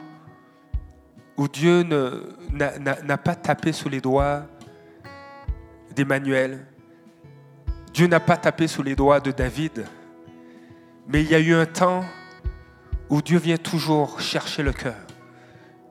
[1.52, 4.42] Dieu n'a- pas tapé sous les doigts
[5.94, 6.66] d'Emmanuel.
[7.92, 9.84] Dieu n'a pas tapé sous les doigts de David.
[11.08, 12.04] Mais il y a eu un temps
[13.08, 14.94] où Dieu vient toujours chercher le cœur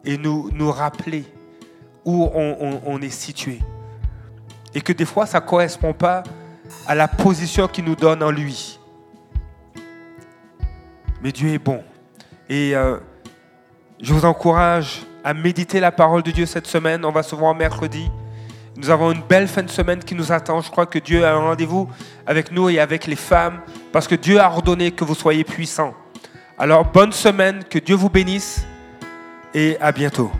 [0.05, 1.25] et nous, nous rappeler
[2.05, 3.59] où on- on est situé.
[4.73, 6.23] Et que des fois, ça ne correspond pas
[6.85, 8.76] à la position qu'il nous donne en lui.
[11.21, 11.83] Mais Dieu est bon.
[12.49, 12.97] Et euh,
[14.01, 17.03] je vous encourage à méditer la parole de Dieu cette semaine.
[17.03, 18.09] On va se voir mercredi.
[18.77, 20.61] Nous avons une belle fin de semaine qui nous attend.
[20.61, 21.89] Je crois que Dieu a un rendez-vous
[22.25, 23.59] avec nous et avec les femmes
[23.91, 25.95] parce que Dieu a ordonné que vous soyez puissants.
[26.59, 28.65] Alors bonne semaine, que Dieu vous bénisse
[29.53, 30.31] et à bientôt.